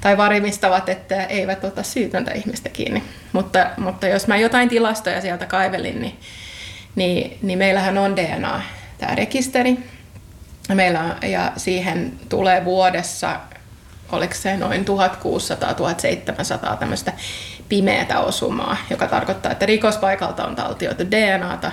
[0.00, 3.02] tai varmistavat, että eivät ota syytöntä ihmistä kiinni.
[3.32, 6.18] Mutta, mutta jos mä jotain tilastoja sieltä kaivelin, niin,
[6.96, 8.62] niin, niin meillähän on DNA,
[8.98, 9.78] tämä rekisteri.
[10.74, 13.40] Meillä, ja siihen tulee vuodessa,
[14.12, 14.84] oliko se noin
[16.72, 17.12] 1600-1700 tämmöistä
[17.68, 21.72] pimeätä osumaa, joka tarkoittaa, että rikospaikalta on taltioitu DNAta,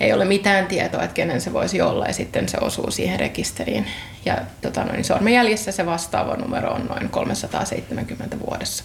[0.00, 3.86] ei ole mitään tietoa, että kenen se voisi olla, ja sitten se osuu siihen rekisteriin.
[4.24, 8.84] Ja tota, noin, sormenjäljissä se vastaava numero on noin 370 vuodessa.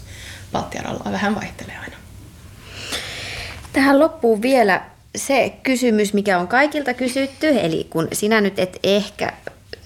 [0.52, 1.96] Baltiaralla vähän vaihtelee aina.
[3.74, 4.82] Tähän loppuu vielä
[5.16, 9.34] se kysymys, mikä on kaikilta kysytty, eli kun sinä nyt et ehkä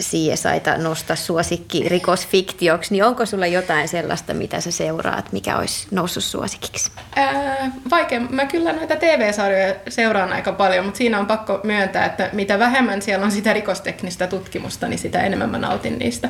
[0.04, 6.24] CSIta nosta suosikki rikosfiktioksi, niin onko sulla jotain sellaista, mitä sä seuraat, mikä olisi noussut
[6.24, 6.92] suosikiksi?
[7.16, 8.20] Ää, vaikea.
[8.20, 13.02] Mä kyllä noita TV-sarjoja seuraan aika paljon, mutta siinä on pakko myöntää, että mitä vähemmän
[13.02, 16.30] siellä on sitä rikosteknistä tutkimusta, niin sitä enemmän mä nautin niistä.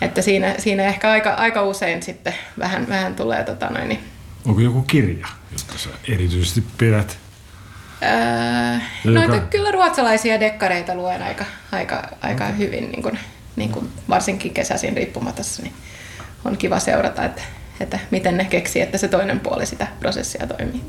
[0.00, 4.00] Että siinä, siinä ehkä aika, aika usein sitten vähän, vähän tulee tota noin, niin
[4.46, 7.18] Onko joku kirja, josta sä erityisesti pidät?
[8.02, 8.78] Öö,
[9.12, 13.18] noita kyllä ruotsalaisia dekkareita luen aika, aika, aika hyvin, niin kuin,
[13.56, 15.74] niin kuin varsinkin kesäisin riippumatassa, niin
[16.44, 17.42] on kiva seurata, että,
[17.80, 20.82] että miten ne keksii, että se toinen puoli sitä prosessia toimii.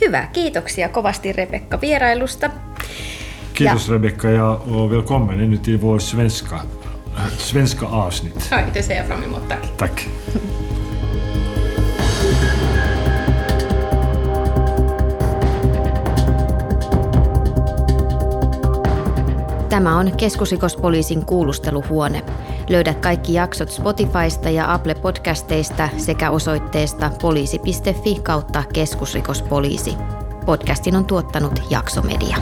[0.00, 2.50] Hyvä, kiitoksia kovasti Rebekka vierailusta.
[3.54, 3.92] Kiitos ja.
[3.92, 4.60] Rebecka ja
[4.90, 6.64] välkommen ännu till vår svenska,
[7.38, 8.48] svenska avsnitt.
[8.50, 9.76] Ja, det ser jag fram emot, tack.
[9.76, 10.08] Tack.
[19.74, 22.22] Tämä on keskusrikospoliisin kuulusteluhuone.
[22.68, 29.94] Löydät kaikki jaksot Spotifysta ja Apple Podcasteista sekä osoitteesta poliisi.fi kautta keskusrikospoliisi.
[30.46, 32.36] Podcastin on tuottanut Jaksomedia.